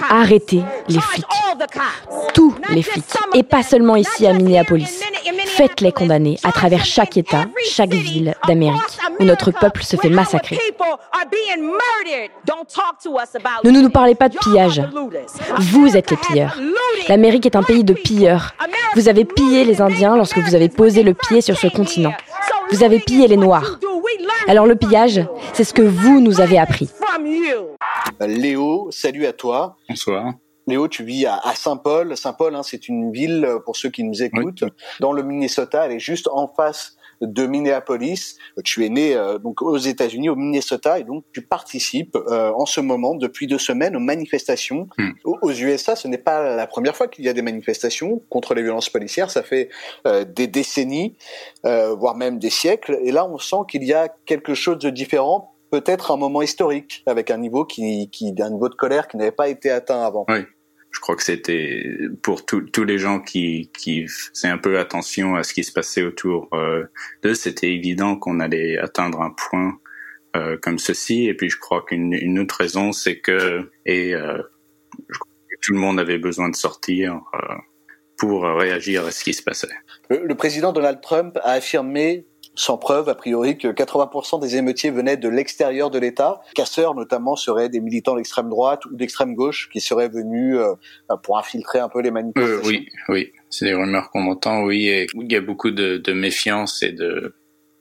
Arrêtez 0.09 0.63
les 0.89 1.01
flics. 1.01 1.25
Tous 2.35 2.55
les 2.71 2.83
flics. 2.83 3.05
Et 3.35 3.43
pas 3.43 3.63
seulement 3.63 3.97
ici 3.97 4.27
à 4.27 4.33
Minneapolis. 4.33 5.03
Faites-les 5.57 5.93
condamner 5.93 6.39
à 6.43 6.53
travers 6.53 6.85
chaque 6.85 7.17
État, 7.17 7.47
chaque 7.71 7.93
ville 7.93 8.35
d'Amérique 8.47 8.81
où 9.19 9.25
notre 9.25 9.51
peuple 9.51 9.83
se 9.83 9.97
fait 9.97 10.09
massacrer. 10.09 10.59
Ne 13.65 13.71
nous, 13.71 13.83
nous 13.83 13.91
parlez 13.91 14.15
pas 14.15 14.29
de 14.29 14.39
pillage. 14.39 14.83
Vous 15.59 15.97
êtes 15.97 16.11
les 16.11 16.17
pilleurs. 16.17 16.57
L'Amérique 17.09 17.47
est 17.47 17.57
un 17.57 17.63
pays 17.63 17.85
de 17.85 17.95
pilleurs. 17.95 18.55
Vous 18.95 19.09
avez 19.09 19.25
pillé 19.25 19.65
les 19.65 19.81
Indiens 19.81 20.17
lorsque 20.17 20.39
vous 20.39 20.55
avez 20.55 20.69
posé 20.69 21.03
le 21.03 21.15
pied 21.15 21.41
sur 21.41 21.57
ce 21.59 21.67
continent. 21.67 22.13
Vous 22.71 22.83
avez 22.83 23.01
pillé 23.01 23.29
les 23.29 23.37
Noirs. 23.37 23.79
Alors 24.47 24.67
le 24.67 24.77
pillage, 24.77 25.21
c'est 25.53 25.65
ce 25.65 25.75
que 25.75 25.83
vous 25.83 26.21
nous 26.21 26.41
avez 26.41 26.59
appris. 26.59 26.89
Léo, 28.21 28.89
salut 28.91 29.27
à 29.27 29.33
toi. 29.33 29.77
Bonsoir. 29.89 30.33
Léo, 30.71 30.89
tu 30.89 31.05
vis 31.05 31.27
à, 31.27 31.41
Saint-Paul. 31.55 32.17
Saint-Paul, 32.17 32.55
hein, 32.55 32.63
c'est 32.63 32.89
une 32.89 33.13
ville, 33.13 33.47
pour 33.65 33.77
ceux 33.77 33.91
qui 33.91 34.05
nous 34.05 34.23
écoutent, 34.23 34.65
dans 35.01 35.13
le 35.13 35.23
Minnesota. 35.23 35.87
Elle 35.87 35.93
est 35.93 36.01
juste 36.01 36.29
en 36.29 36.49
face 36.49 36.97
de 37.21 37.47
Minneapolis. 37.47 38.37
Tu 38.65 38.85
es 38.85 38.89
né 38.89 39.15
euh, 39.15 39.39
donc 39.39 39.63
aux 39.63 39.77
États-Unis, 39.77 40.29
au 40.29 40.37
Minnesota, 40.37 40.99
et 40.99 41.05
donc 41.05 41.25
tu 41.33 41.43
participes 41.43 42.17
euh, 42.17 42.53
en 42.53 42.67
ce 42.67 42.81
moment 42.81 43.15
depuis 43.15 43.47
deux 43.47 43.59
semaines 43.59 43.97
aux 43.97 44.01
manifestations. 44.01 44.89
Hmm. 44.99 45.11
Aux, 45.25 45.53
USA, 45.53 45.97
ce 45.97 46.09
n'est 46.09 46.19
pas 46.19 46.57
la 46.57 46.67
première 46.67 46.97
fois 46.97 47.09
qu'il 47.09 47.25
y 47.25 47.29
a 47.29 47.33
des 47.33 47.43
manifestations 47.43 48.23
contre 48.29 48.55
les 48.55 48.63
violences 48.63 48.89
policières. 48.89 49.31
Ça 49.31 49.43
fait 49.43 49.69
euh, 50.07 50.25
des 50.25 50.47
décennies, 50.47 51.17
voire 51.65 52.17
même 52.17 52.39
des 52.39 52.51
siècles. 52.51 52.99
Et 53.03 53.13
là, 53.13 53.27
on 53.27 53.39
sent 53.39 53.65
qu'il 53.69 53.85
y 53.85 53.93
a 53.93 54.09
quelque 54.27 54.55
chose 54.55 54.79
de 54.79 54.91
différent 54.91 55.55
peut-être 55.71 56.11
un 56.11 56.17
moment 56.17 56.43
historique 56.43 57.05
avec 57.07 57.31
un 57.31 57.39
niveau 57.39 57.65
qui, 57.65 58.11
qui 58.11 58.33
d'un 58.33 58.51
niveau 58.51 58.69
de 58.69 58.75
colère 58.75 59.07
qui 59.07 59.17
n'avait 59.17 59.31
pas 59.31 59.49
été 59.49 59.71
atteint 59.71 60.03
avant. 60.03 60.25
Oui 60.29 60.45
je 60.91 60.99
crois 61.01 61.17
que 61.17 61.23
c'était 61.23 61.85
pour 62.23 62.45
tous 62.45 62.85
les 62.85 62.99
gens 62.99 63.21
qui, 63.21 63.71
qui 63.79 64.07
faisaient 64.09 64.49
un 64.49 64.59
peu 64.59 64.79
attention 64.79 65.37
à 65.37 65.45
ce 65.45 65.55
qui 65.55 65.63
se 65.63 65.73
passait 65.73 66.03
autour 66.03 66.49
euh, 66.53 66.85
d'eux, 67.23 67.35
c'était 67.35 67.73
évident 67.73 68.17
qu'on 68.17 68.41
allait 68.41 68.77
atteindre 68.79 69.21
un 69.21 69.31
point 69.31 69.79
euh, 70.37 70.57
comme 70.61 70.79
ceci. 70.79 71.27
Et 71.27 71.35
puis 71.35 71.49
je 71.49 71.59
crois 71.59 71.85
qu'une 71.85 72.13
une 72.13 72.39
autre 72.39 72.57
raison, 72.57 72.93
c'est 72.93 73.19
que 73.19 73.71
et 73.87 74.15
euh, 74.15 74.43
je 75.09 75.19
crois 75.19 75.33
que 75.49 75.57
tout 75.63 75.73
le 75.73 75.79
monde 75.79 76.01
avait 76.01 76.19
besoin 76.19 76.49
de 76.49 76.57
sortir 76.57 77.21
euh, 77.35 77.55
pour 78.17 78.43
réagir 78.43 79.07
à 79.07 79.13
ce 79.13 79.25
qui 79.25 79.33
se 79.33 79.43
passait. 79.43 79.69
Le, 80.09 80.27
le 80.27 80.35
président 80.35 80.73
Donald 80.73 81.01
Trump 81.01 81.39
a 81.43 81.53
affirmé 81.53 82.27
sans 82.55 82.79
preuve, 82.79 83.09
a 83.09 83.15
priori, 83.15 83.57
que 83.57 83.69
80% 83.69 84.41
des 84.41 84.57
émeutiers 84.57 84.91
venaient 84.91 85.17
de 85.17 85.29
l'extérieur 85.29 85.91
de 85.91 85.99
l'État. 85.99 86.41
Casseurs, 86.55 86.95
notamment, 86.95 87.37
seraient 87.37 87.69
des 87.69 87.81
militants 87.81 88.17
d'extrême 88.17 88.49
droite 88.49 88.85
ou 88.87 88.97
d'extrême 88.97 89.35
gauche 89.35 89.69
qui 89.73 89.81
seraient 89.81 90.09
venus 90.09 90.57
euh, 90.57 90.75
pour 91.23 91.39
infiltrer 91.39 91.79
un 91.79 91.89
peu 91.89 92.01
les 92.01 92.11
manifestations. 92.11 92.59
Euh, 92.59 92.69
oui, 92.69 92.89
oui, 93.09 93.33
c'est 93.49 93.67
des 93.67 93.75
rumeurs 93.75 94.11
qu'on 94.11 94.27
entend, 94.27 94.65
oui, 94.65 94.89
et 94.89 95.07
il 95.15 95.33
y 95.33 95.37
a 95.37 95.41
beaucoup 95.41 95.71
de, 95.71 95.97
de 95.97 96.13
méfiance 96.13 96.83
et 96.83 96.93
de, 96.93 97.35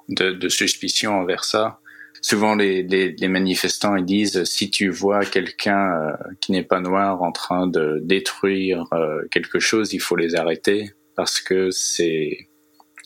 de, 0.10 0.32
de, 0.32 0.50
suspicion 0.50 1.14
envers 1.14 1.44
ça. 1.44 1.80
Souvent, 2.22 2.56
les, 2.56 2.84
les, 2.84 3.14
les, 3.14 3.28
manifestants 3.30 3.96
ils 3.96 4.04
disent 4.04 4.44
si 4.44 4.70
tu 4.70 4.90
vois 4.90 5.24
quelqu'un 5.24 5.92
euh, 5.94 6.12
qui 6.42 6.52
n'est 6.52 6.64
pas 6.64 6.82
noir 6.82 7.22
en 7.22 7.32
train 7.32 7.66
de 7.68 8.00
détruire 8.04 8.84
euh, 8.94 9.22
quelque 9.32 9.60
chose, 9.60 9.94
il 9.94 10.02
faut 10.02 10.18
les 10.18 10.36
arrêter 10.36 10.92
parce 11.16 11.40
que 11.40 11.70
c'est 11.72 12.49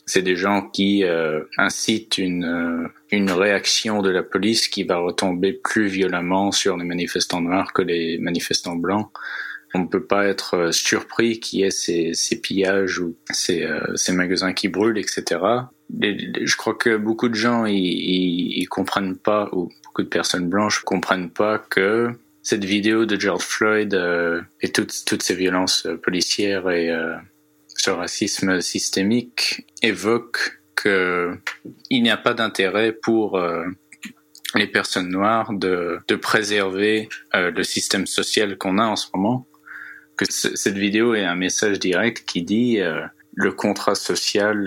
c'est 0.05 0.21
des 0.21 0.35
gens 0.35 0.69
qui 0.69 1.03
euh, 1.03 1.43
incitent 1.57 2.17
une, 2.17 2.45
euh, 2.45 2.87
une 3.11 3.31
réaction 3.31 4.01
de 4.01 4.09
la 4.09 4.23
police 4.23 4.67
qui 4.67 4.83
va 4.83 4.97
retomber 4.97 5.53
plus 5.53 5.87
violemment 5.87 6.51
sur 6.51 6.77
les 6.77 6.85
manifestants 6.85 7.41
noirs 7.41 7.71
que 7.73 7.81
les 7.81 8.17
manifestants 8.17 8.75
blancs. 8.75 9.09
On 9.73 9.79
ne 9.79 9.87
peut 9.87 10.05
pas 10.05 10.27
être 10.27 10.55
euh, 10.55 10.71
surpris 10.71 11.39
qu'il 11.39 11.59
y 11.59 11.63
ait 11.63 11.71
ces, 11.71 12.13
ces 12.13 12.41
pillages 12.41 12.99
ou 12.99 13.15
ces, 13.31 13.67
ces 13.95 14.11
magasins 14.11 14.53
qui 14.53 14.67
brûlent, 14.67 14.97
etc. 14.97 15.39
je 15.99 16.55
crois 16.57 16.75
que 16.75 16.97
beaucoup 16.97 17.29
de 17.29 17.35
gens 17.35 17.65
ils, 17.65 18.67
comprennent 18.69 19.17
pas, 19.17 19.49
ou 19.53 19.69
beaucoup 19.85 20.03
de 20.03 20.09
personnes 20.09 20.49
blanches 20.49 20.81
comprennent 20.81 21.31
pas 21.31 21.59
que 21.59 22.09
cette 22.41 22.65
vidéo 22.65 23.05
de 23.05 23.19
George 23.19 23.43
Floyd 23.43 23.97
et 24.61 24.71
toutes, 24.71 25.05
toutes 25.05 25.23
ces 25.23 25.35
violences 25.35 25.87
policières 26.03 26.69
et 26.69 26.91
ce 27.75 27.89
racisme 27.89 28.61
systémique 28.61 29.65
évoque 29.81 30.61
qu'il 30.81 32.03
n'y 32.03 32.09
a 32.09 32.17
pas 32.17 32.33
d'intérêt 32.33 32.91
pour 32.91 33.37
euh, 33.37 33.65
les 34.55 34.67
personnes 34.67 35.09
noires 35.09 35.53
de, 35.53 35.99
de 36.07 36.15
préserver 36.15 37.09
euh, 37.35 37.51
le 37.51 37.63
système 37.63 38.05
social 38.05 38.57
qu'on 38.57 38.77
a 38.77 38.85
en 38.85 38.95
ce 38.95 39.07
moment. 39.13 39.47
Que 40.17 40.25
cette 40.29 40.77
vidéo 40.77 41.15
est 41.15 41.25
un 41.25 41.35
message 41.35 41.79
direct 41.79 42.23
qui 42.25 42.43
dit 42.43 42.79
euh, 42.79 43.01
le 43.33 43.51
contrat 43.51 43.95
social 43.95 44.63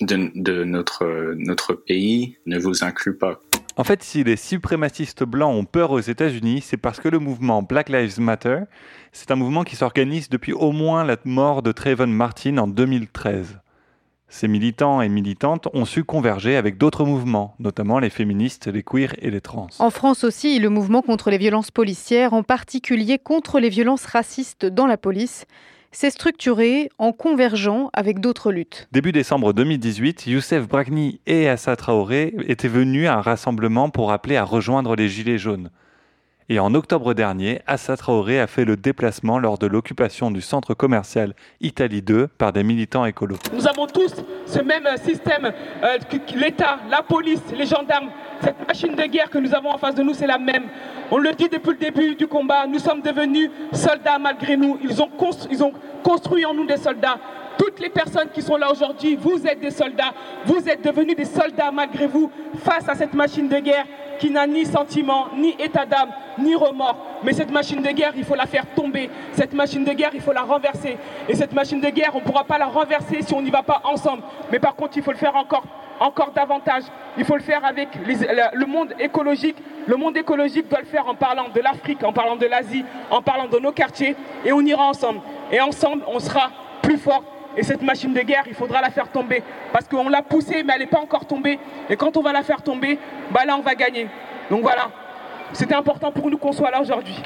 de, 0.00 0.30
de 0.34 0.64
notre, 0.64 1.34
notre 1.36 1.74
pays 1.74 2.38
ne 2.46 2.58
vous 2.58 2.82
inclut 2.82 3.16
pas. 3.16 3.42
En 3.78 3.84
fait, 3.84 4.02
si 4.02 4.24
les 4.24 4.34
suprémacistes 4.34 5.22
blancs 5.22 5.54
ont 5.54 5.64
peur 5.64 5.92
aux 5.92 6.00
États-Unis, 6.00 6.62
c'est 6.66 6.76
parce 6.76 6.98
que 6.98 7.08
le 7.08 7.20
mouvement 7.20 7.62
Black 7.62 7.88
Lives 7.88 8.18
Matter, 8.18 8.58
c'est 9.12 9.30
un 9.30 9.36
mouvement 9.36 9.62
qui 9.62 9.76
s'organise 9.76 10.28
depuis 10.28 10.52
au 10.52 10.72
moins 10.72 11.04
la 11.04 11.16
mort 11.24 11.62
de 11.62 11.70
Trayvon 11.70 12.08
Martin 12.08 12.58
en 12.58 12.66
2013. 12.66 13.60
Ces 14.26 14.48
militants 14.48 15.00
et 15.00 15.08
militantes 15.08 15.68
ont 15.74 15.84
su 15.84 16.02
converger 16.02 16.56
avec 16.56 16.76
d'autres 16.76 17.04
mouvements, 17.04 17.54
notamment 17.60 18.00
les 18.00 18.10
féministes, 18.10 18.66
les 18.66 18.82
queers 18.82 19.14
et 19.22 19.30
les 19.30 19.40
trans. 19.40 19.68
En 19.78 19.90
France 19.90 20.24
aussi, 20.24 20.58
le 20.58 20.70
mouvement 20.70 21.00
contre 21.00 21.30
les 21.30 21.38
violences 21.38 21.70
policières, 21.70 22.32
en 22.32 22.42
particulier 22.42 23.20
contre 23.20 23.60
les 23.60 23.68
violences 23.68 24.06
racistes 24.06 24.66
dans 24.66 24.88
la 24.88 24.96
police, 24.96 25.46
s'est 25.98 26.10
structuré 26.10 26.90
en 26.98 27.10
convergeant 27.10 27.90
avec 27.92 28.20
d'autres 28.20 28.52
luttes. 28.52 28.86
Début 28.92 29.10
décembre 29.10 29.52
2018, 29.52 30.28
Youssef 30.28 30.68
Bragni 30.68 31.20
et 31.26 31.48
Assa 31.48 31.74
Traoré 31.74 32.36
étaient 32.46 32.68
venus 32.68 33.08
à 33.08 33.14
un 33.14 33.20
rassemblement 33.20 33.90
pour 33.90 34.12
appeler 34.12 34.36
à 34.36 34.44
rejoindre 34.44 34.94
les 34.94 35.08
Gilets 35.08 35.38
jaunes. 35.38 35.70
Et 36.50 36.58
en 36.60 36.72
octobre 36.72 37.12
dernier, 37.12 37.60
Assa 37.66 37.94
Traoré 37.98 38.40
a 38.40 38.46
fait 38.46 38.64
le 38.64 38.78
déplacement 38.78 39.38
lors 39.38 39.58
de 39.58 39.66
l'occupation 39.66 40.30
du 40.30 40.40
centre 40.40 40.72
commercial 40.72 41.34
Italie 41.60 42.00
2 42.00 42.26
par 42.26 42.54
des 42.54 42.62
militants 42.62 43.04
écolos. 43.04 43.36
Nous 43.52 43.68
avons 43.68 43.86
tous 43.86 44.14
ce 44.46 44.60
même 44.60 44.86
euh, 44.86 44.96
système, 44.96 45.52
euh, 45.82 45.98
l'État, 46.34 46.78
la 46.90 47.02
police, 47.02 47.42
les 47.54 47.66
gendarmes, 47.66 48.08
cette 48.40 48.66
machine 48.66 48.94
de 48.94 49.02
guerre 49.02 49.28
que 49.28 49.36
nous 49.36 49.54
avons 49.54 49.72
en 49.72 49.76
face 49.76 49.94
de 49.94 50.02
nous, 50.02 50.14
c'est 50.14 50.26
la 50.26 50.38
même. 50.38 50.64
On 51.10 51.18
le 51.18 51.34
dit 51.34 51.50
depuis 51.50 51.72
le 51.72 51.76
début 51.76 52.14
du 52.14 52.26
combat, 52.26 52.66
nous 52.66 52.78
sommes 52.78 53.02
devenus 53.02 53.50
soldats 53.72 54.18
malgré 54.18 54.56
nous. 54.56 54.78
Ils 54.82 55.02
ont, 55.02 55.08
constru 55.08 55.48
ils 55.50 55.62
ont 55.62 55.72
construit 56.02 56.46
en 56.46 56.54
nous 56.54 56.64
des 56.64 56.78
soldats. 56.78 57.18
Toutes 57.58 57.80
les 57.80 57.88
personnes 57.88 58.28
qui 58.32 58.40
sont 58.40 58.56
là 58.56 58.70
aujourd'hui, 58.70 59.16
vous 59.16 59.44
êtes 59.46 59.60
des 59.60 59.72
soldats. 59.72 60.14
Vous 60.46 60.68
êtes 60.68 60.82
devenus 60.82 61.16
des 61.16 61.24
soldats 61.24 61.72
malgré 61.72 62.06
vous 62.06 62.30
face 62.62 62.88
à 62.88 62.94
cette 62.94 63.14
machine 63.14 63.48
de 63.48 63.58
guerre 63.58 63.84
qui 64.18 64.30
n'a 64.30 64.46
ni 64.46 64.64
sentiment, 64.64 65.26
ni 65.36 65.56
état 65.58 65.84
d'âme, 65.84 66.10
ni 66.38 66.54
remords. 66.54 66.96
Mais 67.22 67.32
cette 67.32 67.50
machine 67.50 67.82
de 67.82 67.90
guerre, 67.90 68.12
il 68.16 68.24
faut 68.24 68.34
la 68.34 68.46
faire 68.46 68.64
tomber. 68.74 69.10
Cette 69.32 69.52
machine 69.52 69.84
de 69.84 69.92
guerre, 69.92 70.10
il 70.14 70.20
faut 70.20 70.32
la 70.32 70.42
renverser. 70.42 70.96
Et 71.28 71.34
cette 71.34 71.52
machine 71.52 71.80
de 71.80 71.88
guerre, 71.88 72.12
on 72.14 72.20
ne 72.20 72.24
pourra 72.24 72.44
pas 72.44 72.58
la 72.58 72.66
renverser 72.66 73.22
si 73.22 73.34
on 73.34 73.42
n'y 73.42 73.50
va 73.50 73.62
pas 73.62 73.80
ensemble. 73.84 74.22
Mais 74.50 74.58
par 74.58 74.74
contre, 74.74 74.96
il 74.96 75.02
faut 75.02 75.12
le 75.12 75.16
faire 75.16 75.34
encore, 75.34 75.64
encore 76.00 76.30
davantage. 76.30 76.84
Il 77.16 77.24
faut 77.24 77.36
le 77.36 77.42
faire 77.42 77.64
avec 77.64 77.88
le 77.96 78.66
monde 78.66 78.94
écologique. 79.00 79.56
Le 79.86 79.96
monde 79.96 80.16
écologique 80.16 80.68
doit 80.68 80.80
le 80.80 80.86
faire 80.86 81.08
en 81.08 81.14
parlant 81.14 81.48
de 81.48 81.60
l'Afrique, 81.60 82.04
en 82.04 82.12
parlant 82.12 82.36
de 82.36 82.46
l'Asie, 82.46 82.84
en 83.10 83.22
parlant 83.22 83.48
de 83.48 83.58
nos 83.58 83.72
quartiers. 83.72 84.14
Et 84.44 84.52
on 84.52 84.60
ira 84.60 84.84
ensemble. 84.84 85.20
Et 85.50 85.60
ensemble, 85.60 86.02
on 86.06 86.20
sera 86.20 86.50
plus 86.82 86.98
fort 86.98 87.24
et 87.58 87.64
cette 87.64 87.82
machine 87.82 88.14
de 88.14 88.20
guerre, 88.20 88.44
il 88.46 88.54
faudra 88.54 88.80
la 88.80 88.90
faire 88.90 89.10
tomber. 89.10 89.42
Parce 89.72 89.88
qu'on 89.88 90.08
l'a 90.08 90.22
poussée, 90.22 90.62
mais 90.62 90.74
elle 90.74 90.82
n'est 90.82 90.86
pas 90.86 91.00
encore 91.00 91.26
tombée. 91.26 91.58
Et 91.90 91.96
quand 91.96 92.16
on 92.16 92.22
va 92.22 92.32
la 92.32 92.44
faire 92.44 92.62
tomber, 92.62 93.00
bah 93.32 93.44
là, 93.44 93.56
on 93.56 93.62
va 93.62 93.74
gagner. 93.74 94.08
Donc 94.48 94.62
voilà. 94.62 94.90
C'était 95.52 95.74
important 95.74 96.12
pour 96.12 96.30
nous 96.30 96.38
qu'on 96.38 96.52
soit 96.52 96.70
là 96.70 96.80
aujourd'hui. 96.80 97.16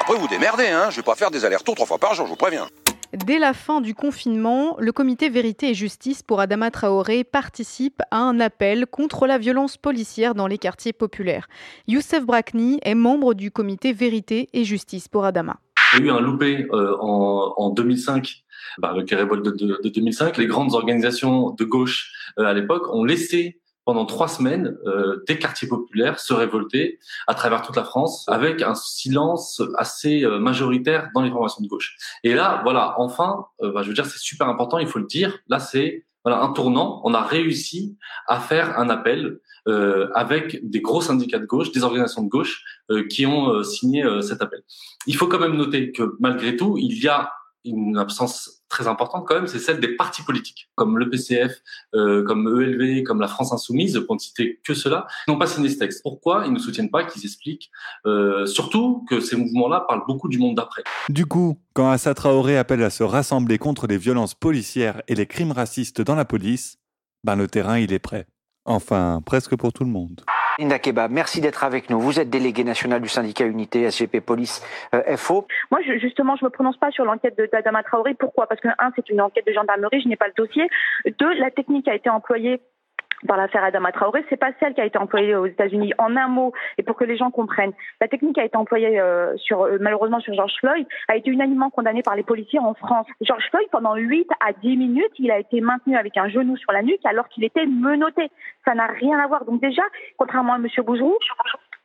Après, 0.00 0.16
vous 0.16 0.28
démerdez, 0.28 0.68
hein. 0.68 0.88
Je 0.88 0.96
vais 0.96 1.02
pas 1.02 1.14
faire 1.14 1.30
des 1.30 1.44
allers-retours 1.44 1.74
trois 1.74 1.86
fois 1.86 1.98
par 1.98 2.14
jour, 2.14 2.24
je 2.24 2.30
vous 2.30 2.36
préviens. 2.36 2.66
Dès 3.12 3.38
la 3.38 3.52
fin 3.52 3.82
du 3.82 3.94
confinement, 3.94 4.76
le 4.78 4.92
comité 4.92 5.28
Vérité 5.28 5.68
et 5.70 5.74
Justice 5.74 6.22
pour 6.22 6.40
Adama 6.40 6.70
Traoré 6.70 7.24
participe 7.24 8.00
à 8.10 8.16
un 8.16 8.40
appel 8.40 8.86
contre 8.86 9.26
la 9.26 9.36
violence 9.36 9.76
policière 9.76 10.34
dans 10.34 10.46
les 10.46 10.58
quartiers 10.58 10.94
populaires. 10.94 11.46
Youssef 11.88 12.24
Brakni 12.24 12.80
est 12.82 12.94
membre 12.94 13.34
du 13.34 13.50
comité 13.50 13.92
Vérité 13.92 14.48
et 14.52 14.64
Justice 14.64 15.08
pour 15.08 15.24
Adama. 15.26 15.58
Il 15.96 16.06
y 16.06 16.10
a 16.10 16.12
eu 16.12 16.16
un 16.16 16.20
loupé 16.20 16.66
euh, 16.72 16.96
en, 17.00 17.54
en 17.56 17.70
2005 17.70 18.44
bah, 18.78 18.90
avec 18.90 19.10
les 19.10 19.16
révoltes 19.16 19.44
de, 19.44 19.50
de, 19.50 19.80
de 19.82 19.88
2005. 19.88 20.36
Les 20.38 20.46
grandes 20.46 20.74
organisations 20.74 21.50
de 21.50 21.64
gauche 21.64 22.12
euh, 22.38 22.44
à 22.44 22.52
l'époque 22.52 22.92
ont 22.92 23.04
laissé 23.04 23.60
pendant 23.84 24.06
trois 24.06 24.28
semaines 24.28 24.76
euh, 24.86 25.22
des 25.28 25.38
quartiers 25.38 25.68
populaires 25.68 26.18
se 26.18 26.32
révolter 26.32 26.98
à 27.26 27.34
travers 27.34 27.62
toute 27.62 27.76
la 27.76 27.84
France 27.84 28.24
avec 28.28 28.62
un 28.62 28.74
silence 28.74 29.62
assez 29.76 30.24
euh, 30.24 30.38
majoritaire 30.38 31.10
dans 31.14 31.22
les 31.22 31.30
formations 31.30 31.62
de 31.62 31.68
gauche. 31.68 31.96
Et 32.22 32.34
là, 32.34 32.60
voilà, 32.64 32.94
enfin, 32.98 33.46
euh, 33.62 33.72
bah, 33.72 33.82
je 33.82 33.88
veux 33.88 33.94
dire, 33.94 34.06
c'est 34.06 34.18
super 34.18 34.48
important, 34.48 34.78
il 34.78 34.86
faut 34.86 34.98
le 34.98 35.06
dire. 35.06 35.38
Là, 35.48 35.58
c'est 35.58 36.06
voilà 36.24 36.42
un 36.42 36.52
tournant. 36.52 37.00
On 37.04 37.14
a 37.14 37.22
réussi 37.22 37.96
à 38.26 38.40
faire 38.40 38.78
un 38.78 38.88
appel 38.88 39.38
euh, 39.68 40.08
avec 40.14 40.68
des 40.68 40.80
gros 40.80 41.00
syndicats 41.00 41.38
de 41.38 41.46
gauche, 41.46 41.72
des 41.72 41.84
organisations 41.84 42.22
de 42.22 42.28
gauche 42.28 42.64
euh, 42.90 43.06
qui 43.06 43.26
ont 43.26 43.50
euh, 43.50 43.62
signé 43.62 44.04
cet 44.22 44.42
appel. 44.42 44.62
Il 45.06 45.16
faut 45.16 45.26
quand 45.26 45.38
même 45.38 45.56
noter 45.56 45.92
que 45.92 46.16
malgré 46.20 46.56
tout, 46.56 46.76
il 46.78 47.02
y 47.02 47.08
a 47.08 47.30
une 47.64 47.96
absence 47.96 48.64
très 48.68 48.88
importante 48.88 49.24
quand 49.26 49.34
même, 49.34 49.46
c'est 49.46 49.58
celle 49.58 49.80
des 49.80 49.96
partis 49.96 50.22
politiques, 50.22 50.68
comme 50.74 50.98
le 50.98 51.08
PCF, 51.08 51.52
euh, 51.94 52.24
comme 52.24 52.46
ELV, 52.46 53.02
comme 53.04 53.20
la 53.20 53.28
France 53.28 53.52
Insoumise, 53.52 54.00
pour 54.06 54.16
ne 54.16 54.20
citer 54.20 54.60
que 54.64 54.74
cela, 54.74 55.06
n'ont 55.28 55.38
pas 55.38 55.46
signé 55.46 55.68
ce 55.68 55.78
texte. 55.78 56.02
Pourquoi 56.02 56.44
ils 56.46 56.52
ne 56.52 56.58
soutiennent 56.58 56.90
pas, 56.90 57.04
qu'ils 57.04 57.24
expliquent 57.24 57.70
euh, 58.06 58.46
Surtout 58.46 59.04
que 59.08 59.20
ces 59.20 59.36
mouvements-là 59.36 59.84
parlent 59.86 60.04
beaucoup 60.06 60.28
du 60.28 60.38
monde 60.38 60.56
d'après. 60.56 60.82
Du 61.08 61.26
coup, 61.26 61.58
quand 61.72 61.90
Assa 61.90 62.14
Traoré 62.14 62.58
appelle 62.58 62.82
à 62.82 62.90
se 62.90 63.04
rassembler 63.04 63.58
contre 63.58 63.86
les 63.86 63.98
violences 63.98 64.34
policières 64.34 65.02
et 65.08 65.14
les 65.14 65.26
crimes 65.26 65.52
racistes 65.52 66.00
dans 66.00 66.14
la 66.14 66.24
police, 66.24 66.78
ben 67.22 67.36
le 67.36 67.48
terrain 67.48 67.78
il 67.78 67.92
est 67.92 67.98
prêt. 67.98 68.26
Enfin, 68.64 69.22
presque 69.24 69.56
pour 69.56 69.72
tout 69.72 69.84
le 69.84 69.90
monde. 69.90 70.22
Linda 70.58 70.78
Keba, 70.78 71.08
merci 71.08 71.40
d'être 71.40 71.64
avec 71.64 71.90
nous. 71.90 71.98
Vous 71.98 72.20
êtes 72.20 72.30
déléguée 72.30 72.62
nationale 72.62 73.00
du 73.00 73.08
syndicat 73.08 73.44
Unité 73.44 73.90
SGP 73.90 74.20
Police 74.20 74.62
euh, 74.94 75.16
FO. 75.16 75.46
Moi, 75.70 75.80
justement, 76.00 76.36
je 76.36 76.44
me 76.44 76.50
prononce 76.50 76.76
pas 76.76 76.90
sur 76.92 77.04
l'enquête 77.04 77.36
de 77.36 77.48
d'Adama 77.50 77.82
Traoré. 77.82 78.14
Pourquoi? 78.14 78.46
Parce 78.46 78.60
que 78.60 78.68
un, 78.78 78.92
c'est 78.94 79.08
une 79.10 79.20
enquête 79.20 79.46
de 79.46 79.52
gendarmerie, 79.52 80.00
je 80.00 80.08
n'ai 80.08 80.16
pas 80.16 80.28
le 80.28 80.32
dossier. 80.36 80.68
Deux, 81.18 81.32
la 81.34 81.50
technique 81.50 81.88
a 81.88 81.94
été 81.94 82.08
employée 82.08 82.60
dans 83.24 83.36
l'affaire 83.36 83.64
Adama 83.64 83.92
Traoré, 83.92 84.24
c'est 84.28 84.36
pas 84.36 84.52
celle 84.60 84.74
qui 84.74 84.80
a 84.80 84.84
été 84.84 84.98
employée 84.98 85.34
aux 85.34 85.46
États-Unis. 85.46 85.92
En 85.98 86.16
un 86.16 86.28
mot, 86.28 86.52
et 86.78 86.82
pour 86.82 86.96
que 86.96 87.04
les 87.04 87.16
gens 87.16 87.30
comprennent, 87.30 87.72
la 88.00 88.08
technique 88.08 88.34
qui 88.34 88.40
a 88.40 88.44
été 88.44 88.56
employée 88.56 89.00
euh, 89.00 89.36
sur 89.36 89.62
euh, 89.62 89.78
malheureusement 89.80 90.20
sur 90.20 90.34
George 90.34 90.52
Floyd 90.60 90.86
a 91.08 91.16
été 91.16 91.30
unanimement 91.30 91.70
condamnée 91.70 92.02
par 92.02 92.16
les 92.16 92.22
policiers 92.22 92.58
en 92.58 92.74
France. 92.74 93.06
George 93.20 93.44
Floyd, 93.50 93.66
pendant 93.70 93.94
8 93.94 94.28
à 94.46 94.52
10 94.52 94.76
minutes, 94.76 95.12
il 95.18 95.30
a 95.30 95.38
été 95.38 95.60
maintenu 95.60 95.96
avec 95.96 96.16
un 96.16 96.28
genou 96.28 96.56
sur 96.56 96.72
la 96.72 96.82
nuque 96.82 97.04
alors 97.04 97.28
qu'il 97.28 97.44
était 97.44 97.66
menotté. 97.66 98.30
Ça 98.64 98.74
n'a 98.74 98.86
rien 98.86 99.18
à 99.18 99.26
voir. 99.26 99.44
Donc 99.44 99.60
déjà, 99.60 99.82
contrairement 100.16 100.54
à 100.54 100.58
Monsieur 100.58 100.82
Bouzrou, 100.82 101.16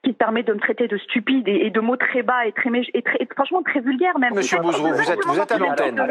qui 0.03 0.13
permet 0.13 0.43
de 0.43 0.53
me 0.53 0.59
traiter 0.59 0.87
de 0.87 0.97
stupide 0.97 1.47
et, 1.47 1.65
et 1.65 1.69
de 1.69 1.79
mots 1.79 1.97
très 1.97 2.23
bas 2.23 2.45
et 2.45 2.53
très, 2.53 2.69
et 2.93 3.01
très 3.01 3.17
et 3.19 3.27
franchement 3.35 3.61
très 3.63 3.81
vulgaire 3.81 4.17
même. 4.17 4.33
Monsieur 4.33 4.59
Bouzrou, 4.59 4.93
vous 4.93 5.11
êtes, 5.11 5.25
vous 5.25 5.39
êtes 5.39 5.51
à 5.51 5.57
l'antenne. 5.57 6.07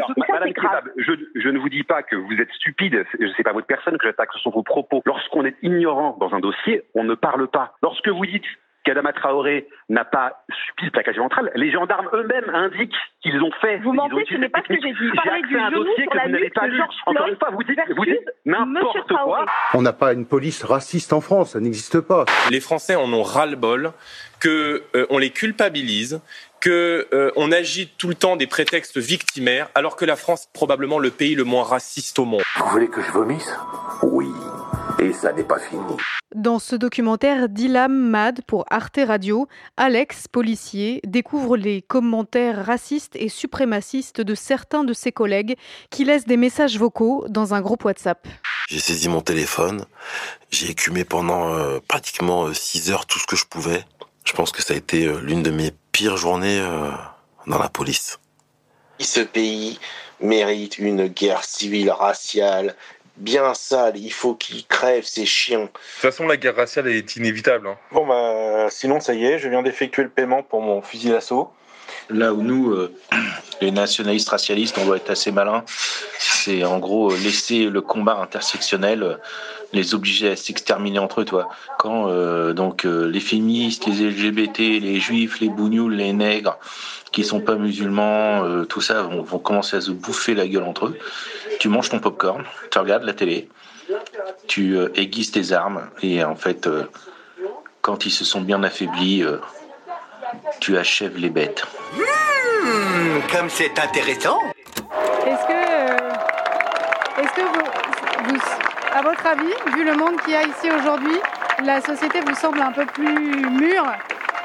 Je, 0.97 1.13
je 1.35 1.49
ne 1.49 1.57
vous 1.57 1.69
dis 1.69 1.83
pas 1.83 2.03
que 2.03 2.15
vous 2.15 2.33
êtes 2.33 2.51
stupide, 2.51 3.03
c'est 3.11 3.17
c'est 3.35 3.43
pas 3.43 3.53
votre 3.53 3.67
personne 3.67 3.97
que 3.97 4.05
j'attaque, 4.05 4.29
ce 4.33 4.39
sont 4.39 4.51
vos 4.51 4.63
propos. 4.63 5.01
Lorsqu'on 5.05 5.45
est 5.45 5.55
ignorant 5.63 6.17
dans 6.19 6.33
un 6.33 6.39
dossier, 6.39 6.83
on 6.93 7.03
ne 7.03 7.15
parle 7.15 7.47
pas. 7.47 7.75
Lorsque 7.81 8.09
vous 8.09 8.25
dites 8.25 8.45
qu'Adama 8.89 9.13
Traoré 9.13 9.67
n'a 9.89 10.03
pas 10.03 10.43
subi 10.49 10.87
ce 10.87 10.91
plaquage 10.91 11.17
ventral, 11.17 11.51
les 11.55 11.71
gendarmes 11.71 12.09
eux-mêmes 12.13 12.49
indiquent 12.53 12.95
qu'ils 13.21 13.41
ont 13.43 13.51
fait. 13.61 13.77
Vous 13.77 13.93
mentez, 13.93 14.25
ce 14.27 14.35
n'est 14.35 14.49
pas 14.49 14.61
ce 14.63 14.69
que 14.69 14.81
j'ai 14.81 14.93
dit. 14.93 15.11
J'ai 15.23 15.29
accès 15.29 15.59
à 15.59 15.67
un 15.67 15.71
dossier 15.71 16.07
que 16.07 16.25
vous 16.25 16.31
n'avez 16.31 16.49
pas 16.49 16.67
lu. 16.67 16.81
Encore 17.05 17.27
une 17.27 17.37
fois, 17.37 17.49
vous 17.51 17.63
dites, 17.63 17.79
vous 17.95 18.05
dites 18.05 18.29
n'importe 18.45 19.07
quoi. 19.07 19.45
On 19.75 19.83
n'a 19.83 19.93
pas 19.93 20.13
une 20.13 20.25
police 20.25 20.63
raciste 20.63 21.13
en 21.13 21.21
France, 21.21 21.51
ça 21.51 21.59
n'existe 21.59 22.01
pas. 22.01 22.25
Les 22.49 22.59
Français 22.59 22.95
en 22.95 23.13
ont 23.13 23.23
ras-le-bol, 23.23 23.91
que 24.39 24.83
euh, 24.95 25.05
on 25.09 25.17
les 25.17 25.29
culpabilise, 25.29 26.21
que 26.61 27.07
euh, 27.13 27.31
on 27.35 27.51
agite 27.51 27.91
tout 27.97 28.07
le 28.07 28.15
temps 28.15 28.37
des 28.37 28.47
prétextes 28.47 28.97
victimaires, 28.97 29.69
alors 29.75 29.95
que 29.95 30.05
la 30.05 30.15
France 30.15 30.45
est 30.45 30.53
probablement 30.53 30.97
le 30.97 31.11
pays 31.11 31.35
le 31.35 31.43
moins 31.43 31.63
raciste 31.63 32.17
au 32.19 32.25
monde. 32.25 32.41
Vous 32.57 32.69
voulez 32.69 32.87
que 32.87 33.01
je 33.01 33.11
vomisse? 33.11 33.55
Oui. 34.01 34.29
Et 35.01 35.13
ça 35.13 35.31
n'est 35.31 35.43
pas 35.43 35.59
fini. 35.59 35.95
Dans 36.35 36.59
ce 36.59 36.75
documentaire 36.75 37.47
d'Ilam 37.47 37.93
Mad 37.93 38.41
pour 38.45 38.65
Arte 38.69 38.99
Radio, 39.07 39.47
Alex, 39.77 40.27
policier, 40.27 40.99
découvre 41.05 41.55
les 41.55 41.81
commentaires 41.81 42.65
racistes 42.65 43.15
et 43.15 43.29
suprémacistes 43.29 44.19
de 44.19 44.35
certains 44.35 44.83
de 44.83 44.93
ses 44.93 45.13
collègues 45.13 45.55
qui 45.89 46.03
laissent 46.03 46.25
des 46.25 46.37
messages 46.37 46.77
vocaux 46.77 47.25
dans 47.29 47.53
un 47.53 47.61
groupe 47.61 47.85
WhatsApp. 47.85 48.27
J'ai 48.67 48.79
saisi 48.79 49.07
mon 49.07 49.21
téléphone, 49.21 49.85
j'ai 50.51 50.69
écumé 50.69 51.05
pendant 51.05 51.53
euh, 51.53 51.79
pratiquement 51.87 52.53
6 52.53 52.91
heures 52.91 53.05
tout 53.05 53.19
ce 53.19 53.25
que 53.25 53.37
je 53.37 53.45
pouvais. 53.45 53.85
Je 54.25 54.33
pense 54.33 54.51
que 54.51 54.61
ça 54.61 54.73
a 54.73 54.77
été 54.77 55.05
euh, 55.05 55.21
l'une 55.21 55.43
de 55.43 55.51
mes 55.51 55.71
pires 55.93 56.17
journées 56.17 56.59
euh, 56.59 56.91
dans 57.47 57.57
la 57.57 57.69
police. 57.69 58.19
Ce 58.99 59.21
pays 59.21 59.79
mérite 60.19 60.77
une 60.77 61.07
guerre 61.07 61.43
civile 61.43 61.89
raciale 61.89 62.75
bien 63.19 63.53
sale. 63.53 63.97
Il 63.97 64.11
faut 64.11 64.33
qu'il 64.35 64.65
crève 64.65 65.03
ces 65.03 65.25
chiens. 65.25 65.59
De 65.61 65.65
toute 65.65 66.01
façon, 66.01 66.27
la 66.27 66.37
guerre 66.37 66.55
raciale 66.55 66.87
est 66.87 67.15
inévitable. 67.15 67.67
hein. 67.67 67.77
Bon 67.91 68.05
bah 68.07 68.67
sinon 68.69 68.99
ça 68.99 69.13
y 69.13 69.25
est, 69.25 69.39
je 69.39 69.49
viens 69.49 69.61
d'effectuer 69.61 70.03
le 70.03 70.09
paiement 70.09 70.43
pour 70.43 70.61
mon 70.61 70.81
fusil 70.81 71.09
d'assaut. 71.09 71.51
Là 72.09 72.33
où 72.33 72.41
nous, 72.41 72.71
euh, 72.71 72.93
les 73.61 73.71
nationalistes 73.71 74.29
racialistes, 74.29 74.77
on 74.79 74.85
doit 74.85 74.97
être 74.97 75.09
assez 75.11 75.31
malins, 75.31 75.63
c'est 76.17 76.63
en 76.63 76.79
gros 76.79 77.11
euh, 77.11 77.17
laisser 77.17 77.65
le 77.65 77.81
combat 77.81 78.17
intersectionnel 78.17 79.03
euh, 79.03 79.15
les 79.73 79.93
obliger 79.93 80.31
à 80.31 80.35
s'exterminer 80.35 80.97
entre 80.97 81.21
eux, 81.21 81.25
toi. 81.25 81.49
Quand 81.77 82.09
euh, 82.09 82.53
donc 82.53 82.85
euh, 82.85 83.05
les 83.07 83.19
féministes, 83.19 83.85
les 83.85 84.09
LGBT, 84.09 84.57
les 84.59 84.99
juifs, 84.99 85.39
les 85.39 85.49
bougnoules, 85.49 85.93
les 85.93 86.13
nègres, 86.13 86.57
qui 87.11 87.23
sont 87.23 87.39
pas 87.41 87.55
musulmans, 87.55 88.43
euh, 88.43 88.65
tout 88.65 88.81
ça, 88.81 89.01
vont, 89.03 89.21
vont 89.21 89.39
commencer 89.39 89.77
à 89.77 89.81
se 89.81 89.91
bouffer 89.91 90.33
la 90.35 90.47
gueule 90.47 90.63
entre 90.63 90.87
eux. 90.87 90.97
Tu 91.59 91.67
manges 91.69 91.89
ton 91.89 91.99
popcorn, 91.99 92.43
tu 92.71 92.77
regardes 92.79 93.03
la 93.03 93.13
télé, 93.13 93.49
tu 94.47 94.75
euh, 94.77 94.89
aiguises 94.95 95.31
tes 95.31 95.51
armes 95.51 95.89
et 96.01 96.23
en 96.23 96.35
fait, 96.35 96.67
euh, 96.67 96.83
quand 97.81 98.05
ils 98.05 98.11
se 98.11 98.23
sont 98.25 98.41
bien 98.41 98.61
affaiblis, 98.63 99.23
euh, 99.23 99.37
tu 100.59 100.77
achèves 100.77 101.17
les 101.17 101.29
bêtes. 101.29 101.63
Hmm, 101.95 103.19
comme 103.31 103.49
c'est 103.49 103.77
intéressant. 103.79 104.39
Est-ce 105.25 105.47
que, 105.47 105.53
euh, 105.53 107.21
est-ce 107.23 107.33
que 107.33 107.41
vous, 107.41 108.33
vous- 108.33 108.95
à 108.95 109.01
votre 109.01 109.25
avis, 109.25 109.53
vu 109.75 109.83
le 109.85 109.93
monde 109.95 110.19
qu'il 110.21 110.33
y 110.33 110.35
a 110.35 110.43
ici 110.43 110.69
aujourd'hui, 110.77 111.17
la 111.63 111.81
société 111.81 112.21
vous 112.21 112.35
semble 112.35 112.61
un 112.61 112.71
peu 112.71 112.85
plus 112.85 113.41
mûre 113.49 113.85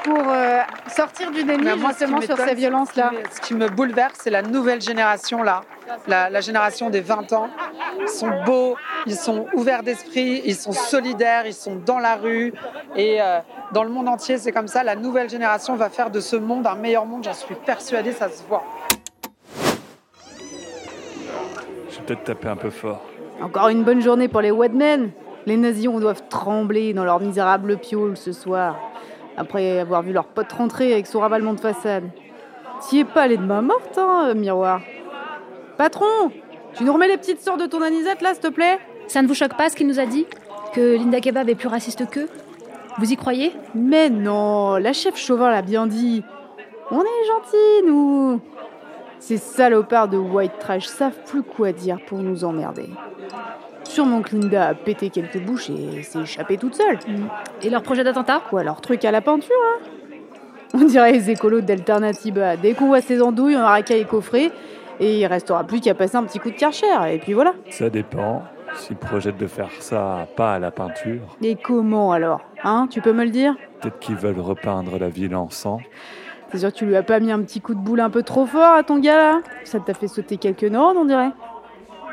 pour 0.05 0.23
euh, 0.29 0.59
sortir 0.87 1.31
du 1.31 1.43
déni 1.43 1.63
Mais 1.63 1.75
moi, 1.75 1.91
ce 1.91 1.99
justement 1.99 2.21
sur 2.21 2.29
m'étonne, 2.37 2.47
ces 2.49 2.55
violences-là 2.55 3.11
ce 3.11 3.15
qui 3.15 3.23
me- 3.23 3.29
Ce 3.35 3.41
qui 3.41 3.53
me 3.55 3.67
bouleverse, 3.69 4.19
c'est 4.21 4.29
la 4.29 4.41
nouvelle 4.43 4.81
génération 4.81 5.41
là, 5.43 5.61
la, 6.07 6.29
la 6.29 6.41
génération 6.41 6.89
des 6.89 7.01
20 7.01 7.33
ans. 7.33 7.49
Ils 7.99 8.07
sont 8.07 8.29
beaux, 8.45 8.75
ils 9.07 9.15
sont 9.15 9.47
ouverts 9.53 9.83
d'esprit, 9.83 10.41
ils 10.45 10.55
sont 10.55 10.71
solidaires, 10.71 11.45
ils 11.47 11.53
sont 11.53 11.75
dans 11.75 11.99
la 11.99 12.15
rue. 12.15 12.53
Et 12.95 13.21
euh, 13.21 13.39
dans 13.73 13.83
le 13.83 13.89
monde 13.89 14.07
entier, 14.07 14.37
c'est 14.37 14.51
comme 14.51 14.67
ça. 14.67 14.83
La 14.83 14.95
nouvelle 14.95 15.29
génération 15.29 15.75
va 15.75 15.89
faire 15.89 16.11
de 16.11 16.19
ce 16.19 16.35
monde 16.35 16.67
un 16.67 16.75
meilleur 16.75 17.05
monde, 17.05 17.23
j'en 17.23 17.33
suis 17.33 17.55
persuadée, 17.55 18.11
ça 18.11 18.29
se 18.29 18.43
voit. 18.47 18.63
Je 21.89 21.97
vais 21.99 22.05
peut-être 22.05 22.23
taper 22.23 22.47
un 22.49 22.55
peu 22.55 22.69
fort. 22.69 23.01
Encore 23.41 23.67
une 23.69 23.83
bonne 23.83 24.01
journée 24.01 24.27
pour 24.27 24.41
les 24.41 24.51
Wadmen. 24.51 25.11
Les 25.45 25.57
nazions 25.57 25.99
doivent 25.99 26.23
trembler 26.29 26.93
dans 26.93 27.05
leur 27.05 27.19
misérable 27.19 27.77
piole 27.77 28.17
ce 28.17 28.31
soir, 28.31 28.77
après 29.37 29.79
avoir 29.79 30.01
vu 30.01 30.13
leur 30.13 30.25
pote 30.25 30.51
rentrer 30.51 30.93
avec 30.93 31.07
son 31.07 31.19
ravalement 31.19 31.53
de 31.53 31.59
façade. 31.59 32.05
T'y 32.81 32.99
es 32.99 33.05
pas 33.05 33.23
allé 33.23 33.37
de 33.37 33.43
main 33.43 33.61
morte, 33.61 33.97
hein, 33.97 34.33
miroir. 34.35 34.81
Patron, 35.77 36.31
tu 36.73 36.83
nous 36.83 36.93
remets 36.93 37.07
les 37.07 37.17
petites 37.17 37.41
sœurs 37.41 37.57
de 37.57 37.65
ton 37.65 37.81
anisette 37.81 38.21
là, 38.21 38.33
s'il 38.33 38.41
te 38.41 38.47
plaît? 38.47 38.79
Ça 39.07 39.21
ne 39.21 39.27
vous 39.27 39.33
choque 39.33 39.55
pas 39.55 39.69
ce 39.69 39.75
qu'il 39.75 39.87
nous 39.87 39.99
a 39.99 40.05
dit? 40.05 40.25
Que 40.73 40.95
Linda 40.97 41.19
Kebab 41.19 41.49
est 41.49 41.55
plus 41.55 41.67
raciste 41.67 42.09
qu'eux 42.09 42.27
Vous 42.97 43.11
y 43.11 43.15
croyez? 43.15 43.53
Mais 43.73 44.09
non, 44.09 44.75
la 44.75 44.93
chef 44.93 45.17
Chauvin 45.17 45.49
l'a 45.49 45.61
bien 45.61 45.87
dit. 45.87 46.23
On 46.91 47.01
est 47.01 47.27
gentils, 47.27 47.87
nous. 47.87 48.41
Ces 49.19 49.37
salopards 49.37 50.09
de 50.09 50.17
white 50.17 50.59
trash 50.59 50.85
savent 50.87 51.17
plus 51.25 51.43
quoi 51.43 51.71
dire 51.71 51.97
pour 52.07 52.19
nous 52.19 52.43
emmerder. 52.43 52.89
Sûrement 53.85 54.21
que 54.21 54.35
Linda 54.35 54.67
a 54.69 54.73
pété 54.73 55.09
quelques 55.09 55.39
bouches 55.39 55.69
et 55.69 56.03
s'est 56.03 56.19
échappée 56.19 56.57
toute 56.57 56.75
seule. 56.75 56.97
Et 57.61 57.69
leur 57.69 57.81
projet 57.81 58.03
d'attentat? 58.03 58.41
Ou 58.51 58.57
alors 58.57 58.81
truc 58.81 59.05
à 59.05 59.11
la 59.11 59.21
peinture, 59.21 59.55
hein 59.63 59.79
On 60.73 60.83
dirait 60.83 61.13
les 61.13 61.29
écolos 61.29 61.61
d'Alternativa. 61.61 62.57
Dès 62.57 62.73
qu'on 62.73 62.87
voit 62.87 63.01
ces 63.01 63.21
andouilles, 63.21 63.55
on 63.55 63.63
racaille 63.63 64.01
et 64.01 64.05
coffret, 64.05 64.51
et 64.99 65.19
il 65.19 65.25
restera 65.27 65.63
plus 65.63 65.79
qu'à 65.79 65.93
passer 65.93 66.17
un 66.17 66.23
petit 66.23 66.39
coup 66.39 66.51
de 66.51 66.55
karcher, 66.57 66.87
et 67.09 67.19
puis 67.19 67.33
voilà. 67.33 67.53
Ça 67.69 67.89
dépend. 67.89 68.43
S'il 68.75 68.97
projette 68.97 69.37
de 69.37 69.47
faire 69.47 69.69
ça 69.79 70.27
pas 70.35 70.55
à 70.55 70.59
la 70.59 70.69
peinture, 70.71 71.37
Et 71.41 71.55
comment 71.55 72.11
alors? 72.11 72.41
Hein 72.63 72.87
Tu 72.91 72.99
peux 72.99 73.13
me 73.13 73.23
le 73.23 73.29
dire? 73.29 73.55
Peut-être 73.79 73.99
qu'ils 73.99 74.15
veulent 74.15 74.39
repeindre 74.39 74.99
la 74.99 75.07
ville 75.07 75.33
en 75.35 75.49
sang. 75.49 75.79
C'est 76.51 76.57
sûr 76.59 76.73
que 76.73 76.77
tu 76.77 76.85
lui 76.85 76.95
as 76.97 77.03
pas 77.03 77.21
mis 77.21 77.31
un 77.31 77.41
petit 77.41 77.61
coup 77.61 77.73
de 77.73 77.79
boule 77.79 78.01
un 78.01 78.09
peu 78.09 78.23
trop 78.23 78.45
fort 78.45 78.73
à 78.75 78.83
ton 78.83 78.99
gars 78.99 79.17
là? 79.17 79.39
Ça 79.63 79.79
t'a 79.79 79.93
fait 79.93 80.09
sauter 80.09 80.35
quelques 80.35 80.63
neurones, 80.63 80.97
on 80.97 81.05
dirait. 81.05 81.31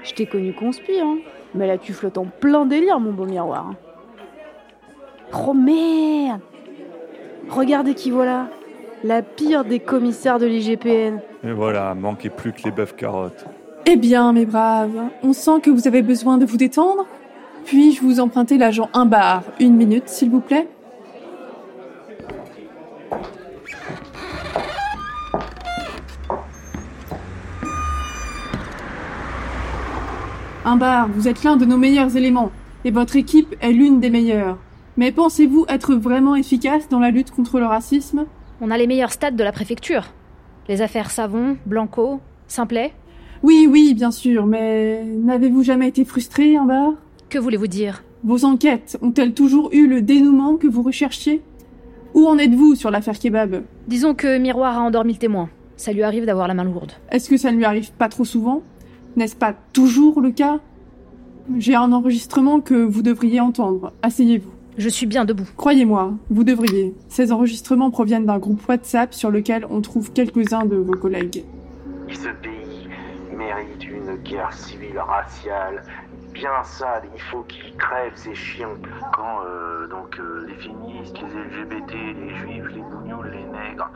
Je 0.05 0.15
t'ai 0.15 0.27
connu 0.27 0.53
conspi, 0.53 1.01
hein. 1.01 1.17
Mais 1.55 1.67
là, 1.67 1.79
tu 1.79 1.93
flottes 1.93 2.19
en 2.19 2.25
plein 2.25 2.67
délire, 2.67 2.99
mon 2.99 3.13
beau 3.13 3.27
miroir. 3.27 3.75
Oh 5.47 5.55
merde 5.55 6.41
Regardez 7.49 7.95
qui 7.95 8.11
voilà 8.11 8.49
La 9.05 9.23
pire 9.23 9.65
des 9.65 9.81
commissaires 9.81 10.39
de 10.39 10.47
l'IGPN. 10.47 11.21
Et 11.45 11.53
voilà, 11.53 11.95
manquait 11.95 12.31
plus 12.31 12.53
que 12.53 12.63
les 12.65 12.71
bœufs 12.71 12.95
carottes. 12.97 13.45
Eh 13.87 13.97
bien, 13.97 14.33
mes 14.33 14.47
braves, 14.47 15.09
on 15.23 15.33
sent 15.33 15.61
que 15.63 15.71
vous 15.71 15.89
avez 15.89 16.03
besoin 16.03 16.39
de 16.39 16.47
vous 16.47 16.57
détendre. 16.57 17.07
Puis-je 17.65 18.01
vous 18.01 18.21
emprunter 18.21 18.59
l'agent 18.59 18.89
un 18.95 19.07
bar? 19.07 19.43
Une 19.61 19.75
minute, 19.77 20.09
s'il 20.09 20.31
vous 20.31 20.41
plaît 20.41 20.69
Un 30.65 30.77
bar, 30.77 31.09
vous 31.09 31.27
êtes 31.27 31.43
l'un 31.43 31.57
de 31.57 31.65
nos 31.65 31.77
meilleurs 31.77 32.17
éléments, 32.17 32.53
et 32.85 32.93
votre 32.93 33.17
équipe 33.17 33.57
est 33.61 33.73
l'une 33.73 33.99
des 33.99 34.11
meilleures. 34.11 34.59
Mais 34.97 35.11
pensez-vous 35.11 35.67
être 35.69 35.97
vraiment 35.97 36.37
efficace 36.37 36.89
dans 36.89 37.01
la 37.01 37.11
lutte 37.11 37.33
contre 37.33 37.59
le 37.59 37.67
racisme? 37.67 38.27
On 38.61 38.71
a 38.71 38.79
les 38.79 38.87
meilleurs 38.87 39.11
stades 39.11 39.35
de 39.35 39.43
la 39.43 39.51
préfecture. 39.51 40.05
Les 40.69 40.81
affaires 40.81 41.11
Savon, 41.11 41.57
Blanco, 41.67 42.21
Simplet. 42.47 42.93
Oui, 43.43 43.67
oui, 43.69 43.95
bien 43.95 44.13
sûr, 44.13 44.47
mais 44.47 45.03
n'avez-vous 45.05 45.65
jamais 45.65 45.89
été 45.89 46.05
frustré, 46.05 46.57
un 46.57 46.65
bar? 46.65 46.93
Que 47.29 47.41
voulez-vous 47.41 47.67
dire? 47.67 48.05
Vos 48.23 48.45
enquêtes 48.45 48.97
ont-elles 49.03 49.35
toujours 49.35 49.69
eu 49.73 49.89
le 49.89 50.01
dénouement 50.01 50.57
que 50.57 50.69
vous 50.69 50.83
recherchiez? 50.83 51.43
Où 52.15 52.29
en 52.29 52.39
êtes-vous 52.39 52.77
sur 52.77 52.93
l'affaire 52.93 53.19
Kebab? 53.19 53.65
Disons 53.89 54.15
que 54.15 54.39
Miroir 54.39 54.79
a 54.79 54.83
endormi 54.83 55.15
le 55.15 55.19
témoin. 55.19 55.49
Ça 55.77 55.93
lui 55.93 56.05
arrive 56.05 56.25
d'avoir 56.25 56.47
la 56.47 56.55
main 56.55 56.63
lourde. 56.63 56.93
Est-ce 57.11 57.29
que 57.29 57.37
ça 57.37 57.51
ne 57.51 57.57
lui 57.57 57.65
arrive 57.65 57.91
pas 57.93 58.09
trop 58.09 58.25
souvent? 58.25 58.63
N'est-ce 59.17 59.37
pas 59.37 59.55
toujours 59.73 60.21
le 60.21 60.31
cas? 60.31 60.59
J'ai 61.59 61.75
un 61.75 61.93
enregistrement 61.93 62.61
que 62.61 62.75
vous 62.75 63.03
devriez 63.03 63.41
entendre. 63.41 63.93
Asseyez-vous. 64.03 64.51
Je 64.79 64.89
suis 64.89 65.05
bien 65.05 65.27
debout. 65.27 65.49
Croyez-moi, 65.57 66.15
vous 66.31 66.45
devriez. 66.45 66.95
Ces 67.09 67.31
enregistrements 67.31 67.91
proviennent 67.91 68.25
d'un 68.25 68.39
groupe 68.39 68.67
WhatsApp 68.67 69.13
sur 69.13 69.31
lequel 69.31 69.67
on 69.69 69.83
trouve 69.83 70.13
quelques-uns 70.13 70.65
de 70.65 70.77
vos 70.77 70.95
collègues. 70.95 71.45
Ce 72.09 72.29
pays 72.43 72.89
mérite 73.37 73.85
une 73.85 74.17
guerre 74.23 74.53
civile 74.53 74.99
raciale 74.99 75.83
bien 76.33 76.63
sale. 76.65 77.03
Il 77.15 77.21
faut 77.21 77.43
qu'il 77.43 77.77
crève 77.77 78.13
ces 78.15 78.35
chiens. 78.35 78.77
Quand 79.15 79.41
euh, 79.45 79.87
donc 79.89 80.19
euh, 80.19 80.47
les 80.49 80.55
féministes, 80.55 81.19
les 81.21 81.65
LGBT, 81.65 81.93
les 81.93 82.35
juifs, 82.37 82.69
les 82.75 82.83
bougnoules, 82.83 83.31
les 83.31 83.45
nègres, 83.45 83.91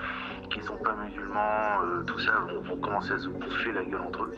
qui 0.49 0.63
sont 0.63 0.77
pas 0.77 0.95
musulmans, 1.05 1.83
euh, 1.85 2.03
tout 2.05 2.19
ça, 2.19 2.33
vont, 2.49 2.61
vont 2.61 2.81
commencer 2.81 3.13
à 3.13 3.19
se 3.19 3.29
bouffer 3.29 3.73
la 3.73 3.85
gueule 3.85 4.01
entre 4.07 4.25
eux. 4.25 4.35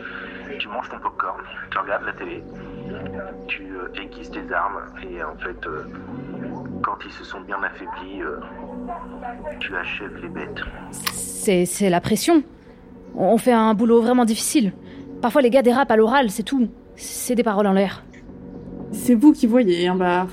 Tu 0.58 0.68
manges 0.68 0.88
ton 0.88 0.98
popcorn, 0.98 1.40
tu 1.70 1.78
regardes 1.78 2.04
la 2.04 2.12
télé, 2.12 2.42
tu 3.46 3.62
euh, 3.62 4.02
aiguises 4.02 4.30
tes 4.30 4.52
armes 4.52 4.80
et 5.02 5.22
en 5.22 5.36
fait, 5.36 5.66
euh, 5.66 5.84
quand 6.82 6.98
ils 7.04 7.12
se 7.12 7.24
sont 7.24 7.40
bien 7.40 7.58
affaiblis, 7.62 8.22
euh, 8.22 8.40
tu 9.60 9.76
achèves 9.76 10.16
les 10.22 10.28
bêtes. 10.28 10.60
C'est, 10.92 11.66
c'est 11.66 11.90
la 11.90 12.00
pression. 12.00 12.42
On 13.14 13.38
fait 13.38 13.52
un 13.52 13.74
boulot 13.74 14.00
vraiment 14.00 14.24
difficile. 14.24 14.72
Parfois 15.20 15.42
les 15.42 15.50
gars 15.50 15.62
dérapent 15.62 15.90
à 15.90 15.96
l'oral, 15.96 16.30
c'est 16.30 16.42
tout. 16.42 16.68
C'est 16.96 17.34
des 17.34 17.42
paroles 17.42 17.66
en 17.66 17.72
l'air. 17.72 18.04
C'est 18.92 19.14
vous 19.14 19.32
qui 19.32 19.46
voyez, 19.46 19.86
un 19.88 19.96
bar. 19.96 20.28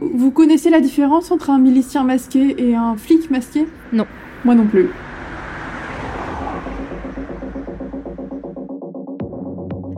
Vous 0.00 0.30
connaissez 0.30 0.70
la 0.70 0.80
différence 0.80 1.30
entre 1.30 1.50
un 1.50 1.58
milicien 1.58 2.02
masqué 2.02 2.54
et 2.58 2.74
un 2.74 2.96
flic 2.96 3.30
masqué? 3.30 3.66
Non. 3.92 4.06
Moi 4.44 4.54
non 4.54 4.66
plus. 4.66 4.90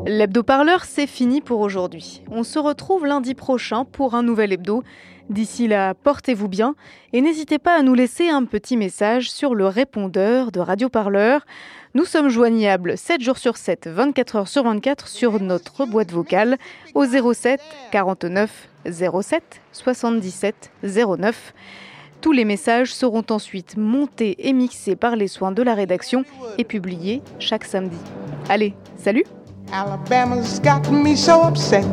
L'hebdo-parleur, 0.07 0.85
c'est 0.85 1.09
fini 1.09 1.41
pour 1.41 1.59
aujourd'hui. 1.59 2.23
On 2.31 2.45
se 2.45 2.61
retrouve 2.61 3.07
lundi 3.07 3.35
prochain 3.35 3.85
pour 3.85 4.15
un 4.15 4.23
nouvel 4.23 4.53
hebdo. 4.53 4.85
D'ici 5.31 5.67
là, 5.67 5.95
portez-vous 5.95 6.47
bien 6.47 6.77
et 7.13 7.21
n'hésitez 7.21 7.59
pas 7.59 7.77
à 7.77 7.83
nous 7.83 7.95
laisser 7.95 8.29
un 8.29 8.45
petit 8.45 8.77
message 8.77 9.29
sur 9.29 9.57
le 9.57 9.67
répondeur 9.67 10.53
de 10.53 10.61
Radio 10.61 10.89
Parleur. 10.89 11.45
Nous 11.95 12.05
sommes 12.05 12.29
joignables 12.29 12.97
7 12.97 13.21
jours 13.21 13.39
sur 13.39 13.57
7, 13.57 13.89
24 13.89 14.37
heures 14.37 14.49
sur 14.49 14.63
24 14.63 15.09
sur 15.09 15.43
notre 15.43 15.87
boîte 15.87 16.13
vocale 16.13 16.57
au 16.95 17.05
07 17.05 17.61
49 17.91 18.69
07 18.89 19.61
77 19.73 20.71
09. 20.85 21.53
Tous 22.21 22.33
les 22.33 22.45
messages 22.45 22.93
seront 22.93 23.25
ensuite 23.31 23.77
montés 23.77 24.37
et 24.49 24.53
mixés 24.53 24.97
par 24.97 25.17
les 25.17 25.29
soins 25.29 25.53
de 25.53 25.63
la 25.63 25.75
rédaction 25.75 26.25
et 26.59 26.65
publiés 26.65 27.23
chaque 27.39 27.65
samedi. 27.65 27.99
Allez, 28.49 28.75
salut 28.97 29.25
Alabama's 29.73 30.61
got 30.61 30.89
me 30.91 31.17
so 31.17 31.43
upset. 31.43 31.85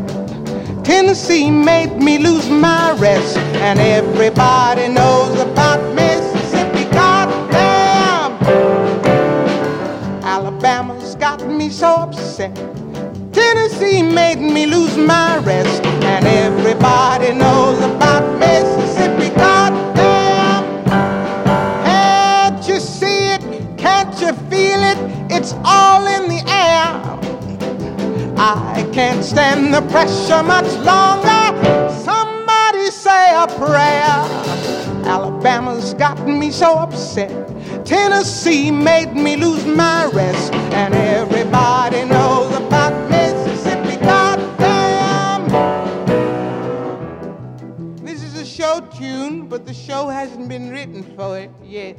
Tennessee 0.84 1.50
made 1.50 2.02
me 2.02 2.18
lose 2.18 2.50
my 2.50 2.92
rest. 3.00 3.38
And 3.38 3.80
everybody 3.80 4.90
knows 4.90 5.40
about 5.40 5.80
Mississippi. 5.96 6.84
Goddamn! 6.92 8.34
Alabama's 10.24 11.16
got 11.16 11.48
me 11.48 11.70
so 11.70 11.88
upset. 11.96 12.54
Tennessee 13.32 14.04
made 14.04 14.40
me 14.40 14.66
lose 14.66 14.98
my 14.98 15.38
rest. 15.40 15.86
And 15.86 16.28
everybody 16.28 17.34
knows 17.34 17.80
about 17.82 18.43
can't 29.24 29.36
stand 29.38 29.74
the 29.74 29.82
pressure 29.92 30.44
much 30.44 30.72
longer. 30.86 31.94
Somebody 32.04 32.90
say 32.92 33.34
a 33.36 33.48
prayer. 33.48 34.20
Alabama's 35.06 35.94
got 35.94 36.26
me 36.28 36.52
so 36.52 36.78
upset. 36.78 37.32
Tennessee 37.86 38.72
made 38.72 39.14
me 39.14 39.36
lose 39.36 39.66
my 39.66 40.10
rest. 40.14 40.54
And 40.74 40.94
everybody 40.94 42.06
knows 42.06 42.54
about 42.56 43.10
Mississippi. 43.10 43.98
Goddamn! 44.04 45.48
This 48.04 48.24
is 48.24 48.36
a 48.36 48.46
show 48.46 48.82
tune, 48.98 49.48
but 49.48 49.66
the 49.66 49.74
show 49.74 50.08
hasn't 50.10 50.50
been 50.50 50.70
written 50.70 51.04
for 51.16 51.38
it 51.38 51.52
yet. 51.64 51.98